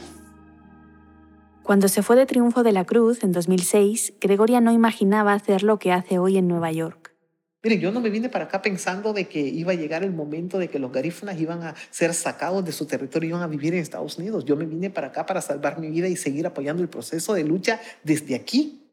Cuando 1.62 1.88
se 1.88 2.02
fue 2.02 2.16
de 2.16 2.26
Triunfo 2.26 2.64
de 2.64 2.72
la 2.72 2.86
Cruz 2.86 3.24
en 3.24 3.32
2006, 3.32 4.14
Gregoria 4.22 4.60
no 4.60 4.72
imaginaba 4.72 5.34
hacer 5.34 5.62
lo 5.62 5.78
que 5.78 5.92
hace 5.92 6.18
hoy 6.18 6.38
en 6.38 6.48
Nueva 6.48 6.72
York. 6.72 7.05
Mire, 7.66 7.80
yo 7.80 7.92
no 7.92 8.00
me 8.00 8.12
vine 8.12 8.30
para 8.30 8.46
acá 8.46 8.62
pensando 8.62 9.12
de 9.12 9.28
que 9.28 9.40
iba 9.40 9.72
a 9.72 9.76
llegar 9.76 10.04
el 10.04 10.12
momento 10.12 10.60
de 10.60 10.68
que 10.68 10.78
los 10.78 10.92
garífunas 10.92 11.42
iban 11.42 11.64
a 11.64 11.74
ser 11.90 12.14
sacados 12.14 12.64
de 12.64 12.72
su 12.72 12.86
territorio 12.86 13.26
y 13.26 13.30
iban 13.32 13.42
a 13.42 13.48
vivir 13.48 13.74
en 13.74 13.80
Estados 13.80 14.20
Unidos. 14.20 14.46
Yo 14.46 14.56
me 14.56 14.68
vine 14.68 14.92
para 14.92 15.08
acá 15.08 15.26
para 15.26 15.42
salvar 15.42 15.80
mi 15.80 15.90
vida 15.90 16.08
y 16.08 16.16
seguir 16.16 16.46
apoyando 16.46 16.84
el 16.84 16.90
proceso 16.90 17.34
de 17.34 17.44
lucha 17.44 17.82
desde 18.04 18.36
aquí. 18.36 18.84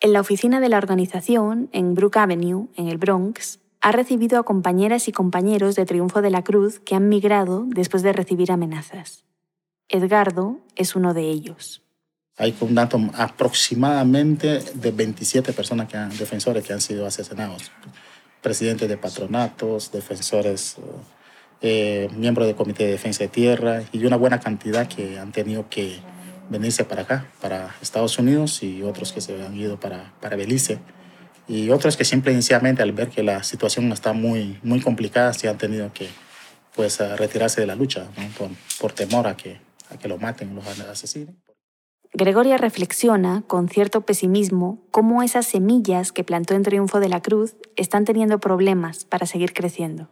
En 0.00 0.12
la 0.12 0.20
oficina 0.20 0.58
de 0.58 0.68
la 0.68 0.78
organización, 0.78 1.68
en 1.70 1.94
Brook 1.94 2.16
Avenue, 2.16 2.66
en 2.74 2.88
el 2.88 2.98
Bronx, 2.98 3.60
ha 3.80 3.92
recibido 3.92 4.40
a 4.40 4.42
compañeras 4.42 5.06
y 5.06 5.12
compañeros 5.12 5.76
de 5.76 5.86
Triunfo 5.86 6.20
de 6.20 6.30
la 6.30 6.42
Cruz 6.42 6.80
que 6.80 6.96
han 6.96 7.08
migrado 7.08 7.64
después 7.68 8.02
de 8.02 8.12
recibir 8.12 8.50
amenazas. 8.50 9.22
Edgardo 9.88 10.58
es 10.74 10.96
uno 10.96 11.14
de 11.14 11.30
ellos. 11.30 11.80
Hay 12.40 12.56
un 12.60 12.74
dato 12.74 12.98
aproximadamente 13.12 14.60
de 14.72 14.90
27 14.92 15.52
personas, 15.52 15.86
que 15.88 15.98
han, 15.98 16.08
defensores 16.16 16.64
que 16.64 16.72
han 16.72 16.80
sido 16.80 17.06
asesinados. 17.06 17.70
Presidentes 18.42 18.88
de 18.88 18.96
patronatos, 18.96 19.92
defensores, 19.92 20.76
eh, 21.60 22.08
miembros 22.16 22.46
del 22.46 22.56
Comité 22.56 22.84
de 22.84 22.92
Defensa 22.92 23.24
de 23.24 23.28
Tierra 23.28 23.82
y 23.92 24.04
una 24.04 24.16
buena 24.16 24.40
cantidad 24.40 24.88
que 24.88 25.18
han 25.18 25.32
tenido 25.32 25.68
que 25.68 25.98
venirse 26.48 26.84
para 26.84 27.02
acá, 27.02 27.26
para 27.40 27.74
Estados 27.82 28.18
Unidos 28.18 28.62
y 28.62 28.82
otros 28.82 29.12
que 29.12 29.20
se 29.20 29.42
han 29.44 29.56
ido 29.56 29.78
para, 29.78 30.12
para 30.20 30.36
Belice. 30.36 30.78
Y 31.48 31.70
otros 31.70 31.96
que 31.96 32.04
simple 32.04 32.38
al 32.78 32.92
ver 32.92 33.08
que 33.08 33.22
la 33.22 33.42
situación 33.42 33.90
está 33.92 34.12
muy, 34.12 34.58
muy 34.62 34.80
complicada, 34.80 35.32
se 35.32 35.48
han 35.48 35.58
tenido 35.58 35.92
que 35.92 36.08
pues, 36.74 36.98
retirarse 37.18 37.60
de 37.60 37.66
la 37.66 37.74
lucha 37.74 38.06
por, 38.38 38.50
por 38.80 38.92
temor 38.92 39.26
a 39.26 39.36
que, 39.36 39.60
a 39.90 39.98
que 39.98 40.08
lo 40.08 40.16
maten, 40.16 40.54
los 40.54 40.66
asesinen. 40.66 41.36
Gregoria 42.12 42.56
reflexiona, 42.56 43.44
con 43.46 43.68
cierto 43.68 44.00
pesimismo, 44.00 44.82
cómo 44.90 45.22
esas 45.22 45.46
semillas 45.46 46.10
que 46.10 46.24
plantó 46.24 46.54
en 46.54 46.64
Triunfo 46.64 46.98
de 46.98 47.08
la 47.08 47.22
Cruz 47.22 47.54
están 47.76 48.04
teniendo 48.04 48.40
problemas 48.40 49.04
para 49.04 49.26
seguir 49.26 49.52
creciendo. 49.52 50.08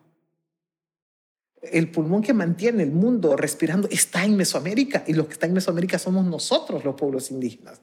El 1.60 1.90
pulmón 1.90 2.22
que 2.22 2.32
mantiene 2.32 2.84
el 2.84 2.92
mundo 2.92 3.36
respirando 3.36 3.88
está 3.90 4.24
en 4.24 4.36
Mesoamérica 4.36 5.02
y 5.08 5.14
los 5.14 5.26
que 5.26 5.32
están 5.32 5.50
en 5.50 5.54
Mesoamérica 5.54 5.98
somos 5.98 6.24
nosotros, 6.24 6.84
los 6.84 6.94
pueblos 6.94 7.32
indígenas 7.32 7.80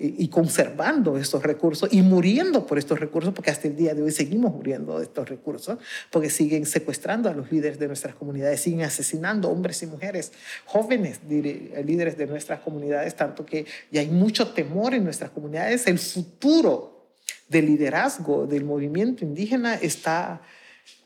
y, 0.00 0.28
conservando 0.28 1.18
estos 1.18 1.42
recursos 1.42 1.92
y 1.92 2.02
muriendo 2.02 2.64
por 2.64 2.78
estos 2.78 3.00
recursos, 3.00 3.34
porque 3.34 3.50
hasta 3.50 3.66
el 3.66 3.74
día 3.74 3.94
de 3.94 4.02
hoy 4.02 4.12
seguimos 4.12 4.54
muriendo 4.54 4.96
de 4.98 5.04
estos 5.04 5.28
recursos, 5.28 5.76
porque 6.10 6.30
siguen 6.30 6.66
secuestrando 6.66 7.28
a 7.28 7.32
los 7.32 7.50
líderes 7.50 7.80
de 7.80 7.88
nuestras 7.88 8.14
comunidades, 8.14 8.60
siguen 8.60 8.82
asesinando 8.82 9.50
hombres 9.50 9.82
y 9.82 9.86
mujeres, 9.86 10.32
jóvenes 10.66 11.18
líderes 11.28 12.16
de 12.16 12.26
nuestras 12.28 12.60
comunidades, 12.60 13.16
tanto 13.16 13.44
que 13.44 13.66
ya 13.90 14.00
hay 14.00 14.08
mucho 14.08 14.52
temor 14.52 14.94
en 14.94 15.02
nuestras 15.02 15.30
comunidades. 15.30 15.88
El 15.88 15.98
futuro 15.98 17.08
del 17.48 17.66
liderazgo 17.66 18.46
del 18.46 18.64
movimiento 18.64 19.24
indígena 19.24 19.74
está, 19.74 20.42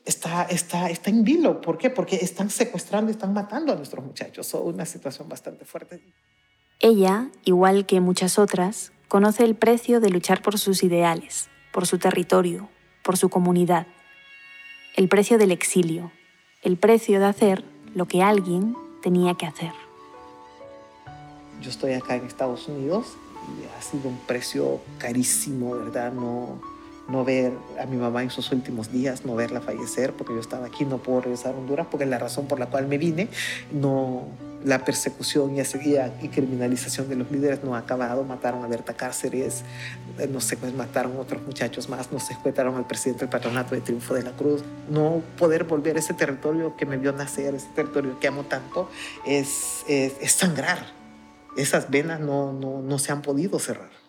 está, 0.04 0.42
está, 0.50 0.90
está 0.90 1.08
en 1.08 1.24
vilo. 1.24 1.62
¿Por 1.62 1.78
qué? 1.78 1.88
Porque 1.88 2.16
están 2.16 2.50
secuestrando 2.50 3.10
y 3.10 3.14
están 3.14 3.32
matando 3.32 3.72
a 3.72 3.76
nuestros 3.76 4.04
muchachos. 4.04 4.46
Es 4.48 4.54
una 4.54 4.84
situación 4.84 5.30
bastante 5.30 5.64
fuerte. 5.64 6.02
Ella, 6.84 7.28
igual 7.44 7.86
que 7.86 8.00
muchas 8.00 8.40
otras, 8.40 8.90
conoce 9.06 9.44
el 9.44 9.54
precio 9.54 10.00
de 10.00 10.10
luchar 10.10 10.42
por 10.42 10.58
sus 10.58 10.82
ideales, 10.82 11.48
por 11.72 11.86
su 11.86 11.98
territorio, 11.98 12.68
por 13.04 13.16
su 13.16 13.28
comunidad. 13.28 13.86
El 14.96 15.08
precio 15.08 15.38
del 15.38 15.52
exilio, 15.52 16.10
el 16.60 16.76
precio 16.76 17.20
de 17.20 17.26
hacer 17.26 17.64
lo 17.94 18.06
que 18.06 18.24
alguien 18.24 18.76
tenía 19.00 19.34
que 19.34 19.46
hacer. 19.46 19.70
Yo 21.60 21.70
estoy 21.70 21.92
acá 21.92 22.16
en 22.16 22.26
Estados 22.26 22.66
Unidos 22.66 23.16
y 23.46 23.78
ha 23.78 23.80
sido 23.80 24.08
un 24.08 24.18
precio 24.18 24.80
carísimo, 24.98 25.76
¿verdad? 25.76 26.12
No, 26.12 26.60
no 27.08 27.24
ver 27.24 27.52
a 27.80 27.86
mi 27.86 27.96
mamá 27.96 28.22
en 28.22 28.30
sus 28.30 28.52
últimos 28.52 28.92
días, 28.92 29.24
no 29.24 29.34
verla 29.34 29.60
fallecer, 29.60 30.12
porque 30.12 30.34
yo 30.34 30.40
estaba 30.40 30.66
aquí, 30.66 30.84
no 30.84 30.98
puedo 30.98 31.22
regresar 31.22 31.54
a 31.54 31.58
Honduras, 31.58 31.86
porque 31.90 32.04
es 32.04 32.10
la 32.10 32.18
razón 32.18 32.46
por 32.46 32.58
la 32.58 32.66
cual 32.66 32.86
me 32.86 32.98
vine, 32.98 33.28
no, 33.72 34.26
la 34.64 34.84
persecución 34.84 35.56
y, 35.56 36.28
criminalización 36.28 37.08
de 37.08 37.16
los 37.16 37.30
líderes 37.30 37.64
no 37.64 37.74
ha 37.74 37.78
acabado, 37.78 38.24
mataron 38.24 38.64
a 38.64 38.68
Berta 38.68 38.94
Cáceres, 38.94 39.64
eh, 40.18 40.28
no 40.28 40.40
sé, 40.40 40.56
pues 40.56 40.74
mataron 40.74 41.16
otros 41.18 41.42
muchachos 41.42 41.88
más, 41.88 42.12
no 42.12 42.20
se 42.20 42.34
escuetaron 42.34 42.76
al 42.76 42.86
presidente 42.86 43.20
del 43.20 43.28
patronato 43.28 43.74
de 43.74 43.80
Triunfo 43.80 44.14
de 44.14 44.22
la 44.22 44.32
Cruz, 44.32 44.62
no 44.88 45.22
poder 45.38 45.64
volver 45.64 45.96
a 45.96 45.98
ese 45.98 46.14
territorio 46.14 46.76
que 46.76 46.86
me 46.86 46.96
vio 46.96 47.12
nacer, 47.12 47.54
ese 47.54 47.68
territorio 47.74 48.18
que 48.20 48.28
amo 48.28 48.44
tanto, 48.44 48.88
es, 49.26 49.84
es, 49.88 50.32
sangrar, 50.32 50.86
esas 51.56 51.90
venas 51.90 52.20
no, 52.20 52.52
no, 52.52 52.80
no 52.80 52.98
se 52.98 53.12
han 53.12 53.22
podido 53.22 53.58
cerrar. 53.58 54.01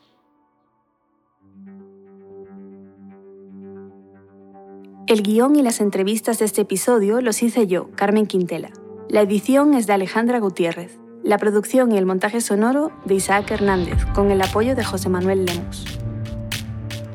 El 5.05 5.21
guion 5.21 5.57
y 5.57 5.61
las 5.61 5.81
entrevistas 5.81 6.39
de 6.39 6.45
este 6.45 6.61
episodio 6.61 7.19
los 7.19 7.43
hice 7.43 7.67
yo, 7.67 7.91
Carmen 7.91 8.25
Quintela. 8.25 8.69
La 9.09 9.19
edición 9.19 9.73
es 9.73 9.85
de 9.85 9.91
Alejandra 9.91 10.39
Gutiérrez. 10.39 10.97
La 11.23 11.37
producción 11.37 11.91
y 11.91 11.97
el 11.97 12.05
montaje 12.05 12.39
sonoro 12.39 12.89
de 13.03 13.15
Isaac 13.15 13.51
Hernández, 13.51 14.05
con 14.15 14.31
el 14.31 14.41
apoyo 14.41 14.75
de 14.75 14.83
José 14.85 15.09
Manuel 15.09 15.45
Lemos. 15.45 15.85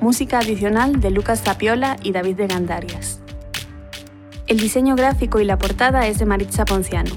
Música 0.02 0.38
adicional 0.38 1.00
de 1.00 1.10
Lucas 1.10 1.42
Zapiola 1.42 1.96
y 2.02 2.12
David 2.12 2.36
de 2.36 2.46
Gandarias. 2.46 3.22
El 4.46 4.58
diseño 4.58 4.94
gráfico 4.94 5.40
y 5.40 5.46
la 5.46 5.56
portada 5.56 6.06
es 6.08 6.18
de 6.18 6.26
Maritza 6.26 6.66
Ponciano. 6.66 7.16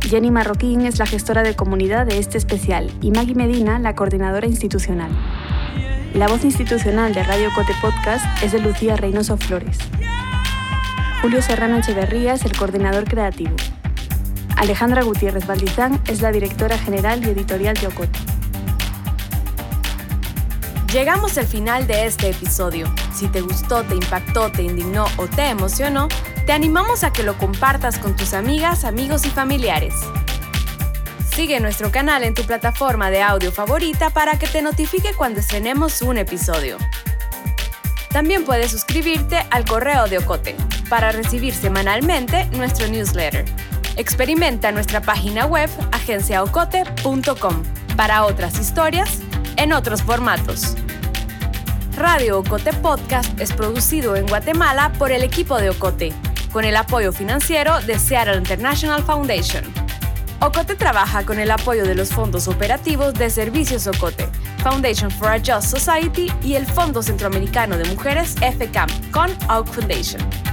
Jenny 0.00 0.32
Marroquín 0.32 0.80
es 0.80 0.98
la 0.98 1.06
gestora 1.06 1.44
de 1.44 1.54
comunidad 1.54 2.06
de 2.06 2.18
este 2.18 2.38
especial 2.38 2.90
y 3.00 3.12
Maggie 3.12 3.36
Medina 3.36 3.78
la 3.78 3.94
coordinadora 3.94 4.48
institucional. 4.48 5.12
La 6.14 6.26
voz 6.26 6.42
institucional 6.44 7.12
de 7.12 7.22
Radio 7.22 7.50
Cote 7.54 7.74
Podcast 7.80 8.24
es 8.42 8.52
de 8.52 8.60
Lucía 8.60 8.96
Reynoso 8.96 9.36
Flores. 9.36 9.78
Julio 11.20 11.42
Serrano 11.42 11.76
Echeverría 11.76 12.34
es 12.34 12.44
el 12.44 12.56
coordinador 12.56 13.04
creativo. 13.04 13.54
Alejandra 14.56 15.02
Gutiérrez 15.02 15.46
Valdizán 15.46 16.00
es 16.06 16.22
la 16.22 16.32
directora 16.32 16.78
general 16.78 17.24
y 17.24 17.30
editorial 17.30 17.76
de 17.76 17.86
Ocote. 17.88 18.18
Llegamos 20.92 21.36
al 21.36 21.46
final 21.46 21.86
de 21.86 22.06
este 22.06 22.30
episodio. 22.30 22.92
Si 23.12 23.28
te 23.28 23.42
gustó, 23.42 23.82
te 23.84 23.94
impactó, 23.94 24.50
te 24.50 24.62
indignó 24.62 25.04
o 25.18 25.26
te 25.26 25.50
emocionó, 25.50 26.08
te 26.46 26.52
animamos 26.52 27.04
a 27.04 27.12
que 27.12 27.22
lo 27.22 27.36
compartas 27.36 27.98
con 27.98 28.16
tus 28.16 28.32
amigas, 28.32 28.84
amigos 28.84 29.26
y 29.26 29.30
familiares. 29.30 29.94
Sigue 31.38 31.60
nuestro 31.60 31.92
canal 31.92 32.24
en 32.24 32.34
tu 32.34 32.42
plataforma 32.42 33.12
de 33.12 33.22
audio 33.22 33.52
favorita 33.52 34.10
para 34.10 34.40
que 34.40 34.48
te 34.48 34.60
notifique 34.60 35.14
cuando 35.14 35.38
estrenemos 35.38 36.02
un 36.02 36.18
episodio. 36.18 36.76
También 38.10 38.44
puedes 38.44 38.72
suscribirte 38.72 39.46
al 39.52 39.64
correo 39.64 40.08
de 40.08 40.18
Ocote 40.18 40.56
para 40.90 41.12
recibir 41.12 41.54
semanalmente 41.54 42.46
nuestro 42.46 42.88
newsletter. 42.88 43.44
Experimenta 43.94 44.72
nuestra 44.72 45.00
página 45.00 45.46
web 45.46 45.70
agenciaocote.com 45.92 47.62
para 47.96 48.24
otras 48.24 48.58
historias 48.58 49.20
en 49.56 49.72
otros 49.72 50.02
formatos. 50.02 50.74
Radio 51.94 52.40
Ocote 52.40 52.72
Podcast 52.72 53.38
es 53.40 53.52
producido 53.52 54.16
en 54.16 54.26
Guatemala 54.26 54.92
por 54.98 55.12
el 55.12 55.22
equipo 55.22 55.58
de 55.58 55.70
Ocote, 55.70 56.12
con 56.52 56.64
el 56.64 56.76
apoyo 56.76 57.12
financiero 57.12 57.80
de 57.82 57.96
Seattle 58.00 58.38
International 58.38 59.04
Foundation. 59.04 59.77
Ocote 60.40 60.76
trabaja 60.76 61.26
con 61.26 61.40
el 61.40 61.50
apoyo 61.50 61.84
de 61.84 61.96
los 61.96 62.10
fondos 62.10 62.46
operativos 62.46 63.14
de 63.14 63.28
Servicios 63.28 63.88
Ocote, 63.88 64.28
Foundation 64.62 65.10
for 65.10 65.28
a 65.28 65.38
Just 65.38 65.76
Society 65.76 66.30
y 66.44 66.54
el 66.54 66.64
Fondo 66.64 67.02
Centroamericano 67.02 67.76
de 67.76 67.84
Mujeres 67.86 68.36
FCAM 68.36 68.88
con 69.10 69.30
Oak 69.50 69.66
Foundation. 69.66 70.47